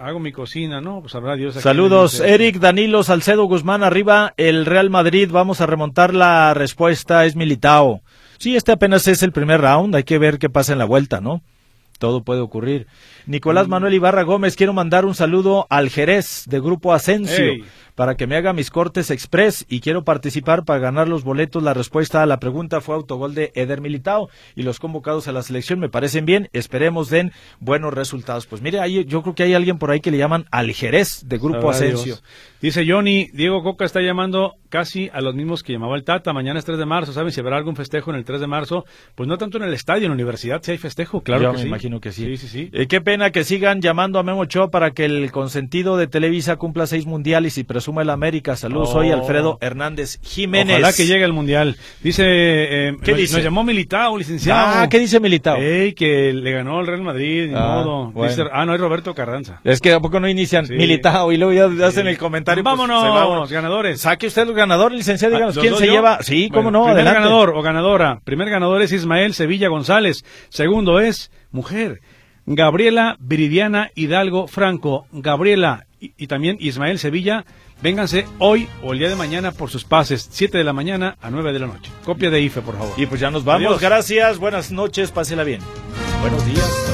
[0.00, 1.00] Hago mi cocina, ¿no?
[1.00, 1.54] Pues habrá Dios.
[1.54, 7.36] Saludos, Eric, Danilo, Salcedo, Guzmán, arriba, el Real Madrid, vamos a remontar la respuesta, es
[7.36, 8.02] Militao.
[8.38, 11.20] Sí, este apenas es el primer round, hay que ver qué pasa en la vuelta,
[11.20, 11.42] ¿no?
[11.98, 12.86] Todo puede ocurrir.
[13.26, 13.70] Nicolás mm.
[13.70, 17.52] Manuel Ibarra Gómez, quiero mandar un saludo al Jerez de Grupo Asensio
[17.98, 21.64] para que me haga mis cortes express y quiero participar para ganar los boletos.
[21.64, 25.42] La respuesta a la pregunta fue autogol de Eder Militao y los convocados a la
[25.42, 26.48] selección me parecen bien.
[26.52, 28.46] Esperemos den buenos resultados.
[28.46, 31.24] Pues mire, ahí, yo creo que hay alguien por ahí que le llaman al Jerez
[31.26, 32.18] de Grupo Asensio.
[32.60, 36.32] Dice Johnny, Diego Coca está llamando casi a los mismos que llamaba el Tata.
[36.32, 38.84] Mañana es 3 de marzo, ¿saben si habrá algún festejo en el 3 de marzo?
[39.14, 41.62] Pues no tanto en el estadio, en la universidad, si hay festejo, claro yo me
[41.62, 42.24] imagino que sí.
[42.24, 42.70] Sí, sí, sí.
[42.72, 46.56] Eh, qué pena que sigan llamando a Memo Cho para que el consentido de Televisa
[46.56, 48.54] cumpla seis mundiales y presuma el América.
[48.54, 49.14] Saludos, soy oh.
[49.14, 50.76] Alfredo Hernández Jiménez.
[50.76, 51.76] Ojalá que llegue el mundial.
[52.02, 53.34] Dice, eh, ¿qué nos, dice?
[53.36, 54.82] Nos llamó Militao, licenciado.
[54.82, 55.56] Ah, ¿qué dice Militao?
[55.56, 58.12] Ey, que le ganó el Real Madrid, ni ah, modo.
[58.52, 59.60] ah, no, es Roberto Carranza.
[59.64, 62.62] Es que a poco no inician Militao y luego ya hacen el comentario.
[62.62, 64.02] Pues, vámonos, ganadores.
[64.02, 66.22] Saque usted el ganador, licenciado, díganos ah, quién se lleva.
[66.22, 68.20] Sí, cómo no, primer ganador o ganadora.
[68.22, 70.24] Primer ganador es Ismael Sevilla González.
[70.50, 72.00] Segundo es mujer.
[72.44, 77.44] Gabriela Viridiana Hidalgo Franco, Gabriela y, también Ismael Sevilla,
[77.82, 81.30] vénganse hoy o el día de mañana por sus pases, 7 de la mañana a
[81.30, 81.90] 9 de la noche.
[82.04, 82.94] Copia de IFE, por favor.
[82.96, 83.80] Y pues ya nos vamos.
[83.80, 85.60] Gracias, buenas noches, pásela bien.
[86.20, 86.84] Buenos días.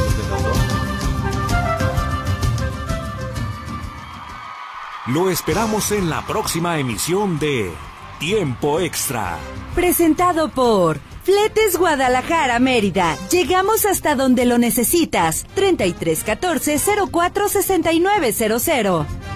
[5.07, 7.71] Lo esperamos en la próxima emisión de
[8.19, 9.37] Tiempo Extra.
[9.75, 13.15] Presentado por Fletes Guadalajara Mérida.
[13.31, 15.45] Llegamos hasta donde lo necesitas.
[15.55, 16.79] 3314
[17.13, 19.34] 046900.